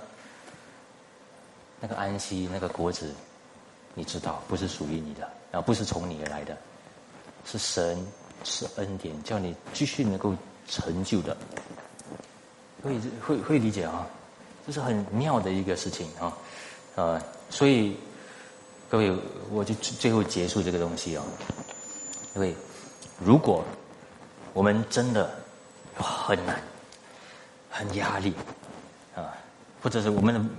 [1.83, 3.11] 那个安息，那个果子，
[3.95, 6.55] 你知道不是属于你的，然后不是从你而来的，
[7.43, 7.97] 是神
[8.43, 10.35] 是恩典，叫你继续能够
[10.67, 11.35] 成就的。
[12.83, 14.07] 会会会理解啊，
[14.65, 16.37] 这是很妙的一个事情啊，
[16.93, 17.97] 呃，所以
[18.87, 19.11] 各位，
[19.51, 21.23] 我就最后结束这个东西啊，
[22.35, 22.55] 因为
[23.19, 23.65] 如果
[24.53, 25.29] 我们真的
[25.95, 26.61] 很难、
[27.69, 28.33] 很压力
[29.15, 29.33] 啊，
[29.81, 30.49] 或者是我们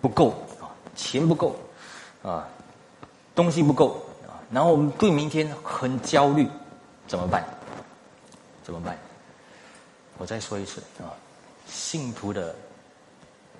[0.00, 0.30] 不够
[0.60, 1.56] 啊，钱不够
[2.22, 2.46] 啊，
[3.34, 6.48] 东西不够啊，然后我们对明天很焦虑，
[7.08, 7.44] 怎么办？
[8.62, 8.96] 怎么办？
[10.18, 11.10] 我再说一次啊。
[11.66, 12.54] 信徒的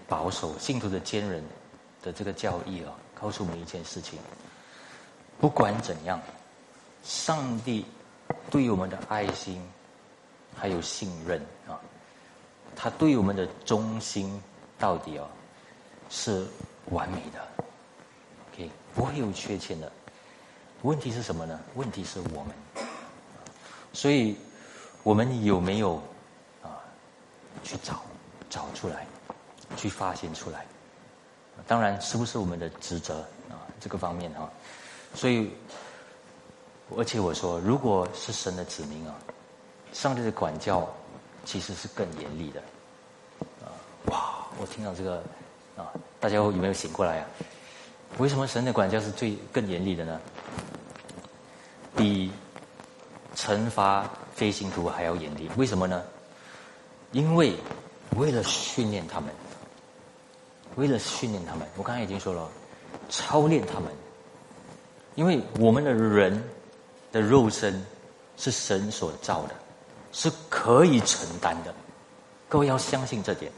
[0.07, 1.43] 保守，信徒的坚韧
[2.03, 4.19] 的这个教义啊，告诉我们一件事情：
[5.41, 6.21] 不管怎样，
[7.03, 7.87] 上帝
[8.51, 9.63] 对我们的爱心
[10.57, 11.81] 还有信任啊，
[12.77, 14.41] 他对我们的忠心
[14.79, 15.27] 到底啊
[16.09, 16.47] 是
[16.91, 17.65] 完美的
[18.53, 19.91] ，OK，不会有缺陷的。
[20.83, 21.61] 问题是什么呢？
[21.75, 22.55] 问题是我们，
[23.93, 24.37] 所以
[25.03, 26.03] 我们有没有
[26.63, 26.83] 啊？
[27.63, 28.03] 去找，
[28.51, 29.07] 找出来，
[29.77, 30.67] 去发现出来。
[31.67, 33.63] 当然，是不是我们的职责啊？
[33.79, 34.51] 这个方面啊，
[35.15, 35.53] 所以，
[36.97, 39.15] 而且我说，如果是神的子民啊，
[39.93, 40.89] 上帝的管教
[41.45, 42.61] 其实是更严厉的。
[43.65, 43.71] 啊，
[44.07, 44.47] 哇！
[44.61, 45.23] 我听到这个
[45.77, 45.91] 啊，
[46.21, 47.27] 大家有没有醒过来啊？
[48.19, 50.21] 为什么神的管教是最更严厉的呢？
[51.97, 52.31] 比
[53.35, 55.51] 惩罚飞行图还要严厉？
[55.57, 56.03] 为什么呢？
[57.13, 57.57] 因为
[58.17, 59.31] 为了训练他们，
[60.77, 62.49] 为了训练他们，我刚才已经说了，
[63.09, 63.91] 操练他们。
[65.15, 66.43] 因为我们的人
[67.11, 67.85] 的肉身
[68.37, 69.55] 是神所造的，
[70.13, 71.75] 是可以承担的。
[72.49, 73.51] 各位要相信这点，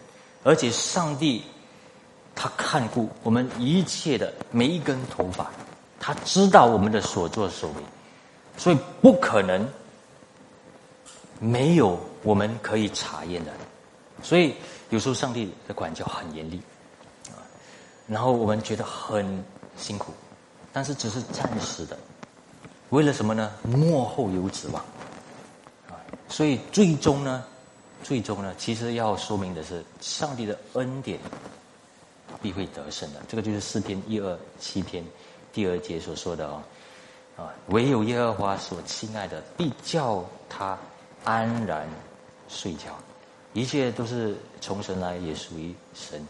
[0.42, 1.44] 而且上帝
[2.34, 5.50] 他看顾我们一切的每一根头发，
[6.00, 7.76] 他知道我们的所作所为，
[8.56, 8.78] 所以。
[9.02, 9.68] 不可能
[11.38, 12.88] 没有我们可以。
[12.94, 13.52] 查验的。
[14.22, 14.54] 所以。
[14.90, 16.60] 有时候上帝的管教很严厉，
[17.30, 17.42] 啊，
[18.06, 19.42] 然后我们觉得很
[19.76, 20.12] 辛苦，
[20.72, 21.98] 但是只是暂时的，
[22.90, 23.50] 为了什么呢？
[23.64, 24.84] 幕后有指望，
[26.34, 27.44] 所以最终呢？
[28.02, 31.16] 最终呢，其实要说明的是，上帝的恩典
[32.42, 33.22] 必会得胜的。
[33.28, 35.04] 这个就是四篇一二七篇
[35.52, 36.60] 第二节所说的哦，
[37.36, 40.76] 啊，唯有耶和华所亲爱的，必叫他
[41.22, 41.88] 安然
[42.48, 42.98] 睡觉。
[43.52, 46.20] 一切都是从神来，也属于神。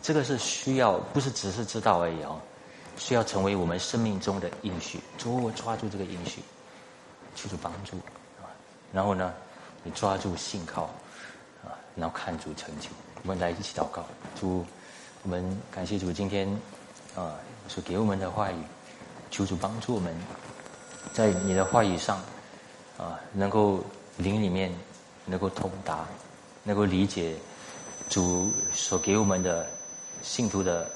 [0.00, 2.40] 这个是需要，不是只是知道而已哦，
[2.96, 4.98] 需要成为我们生命中的应许。
[5.18, 6.40] 主，我抓住这个应许，
[7.36, 7.98] 求主帮助。
[8.92, 9.32] 然后呢，
[9.82, 10.90] 你抓住信靠。
[11.96, 12.88] 然后看主成就，
[13.22, 14.06] 我们来一起祷告。
[14.38, 14.64] 主，
[15.24, 16.48] 我们感谢主今天
[17.16, 17.34] 啊
[17.68, 18.62] 所给我们的话语，
[19.30, 20.14] 求主帮助我们，
[21.12, 22.18] 在你的话语上
[22.96, 23.84] 啊能够
[24.16, 24.72] 灵里面
[25.26, 26.06] 能够通达，
[26.62, 27.36] 能够理解
[28.08, 29.68] 主所给我们的
[30.22, 30.90] 信徒的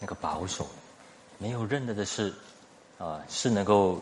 [0.00, 0.66] 那个保守，
[1.38, 2.34] 没有任何的事
[2.98, 4.00] 啊是能够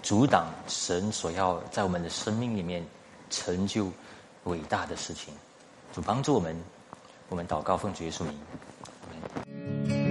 [0.00, 2.82] 阻挡神所要在我们的生命里面
[3.32, 3.90] 成就
[4.44, 5.34] 伟大的事情。
[5.92, 6.56] 就帮助我们
[7.28, 10.01] 我们祷告奉主耶稣名。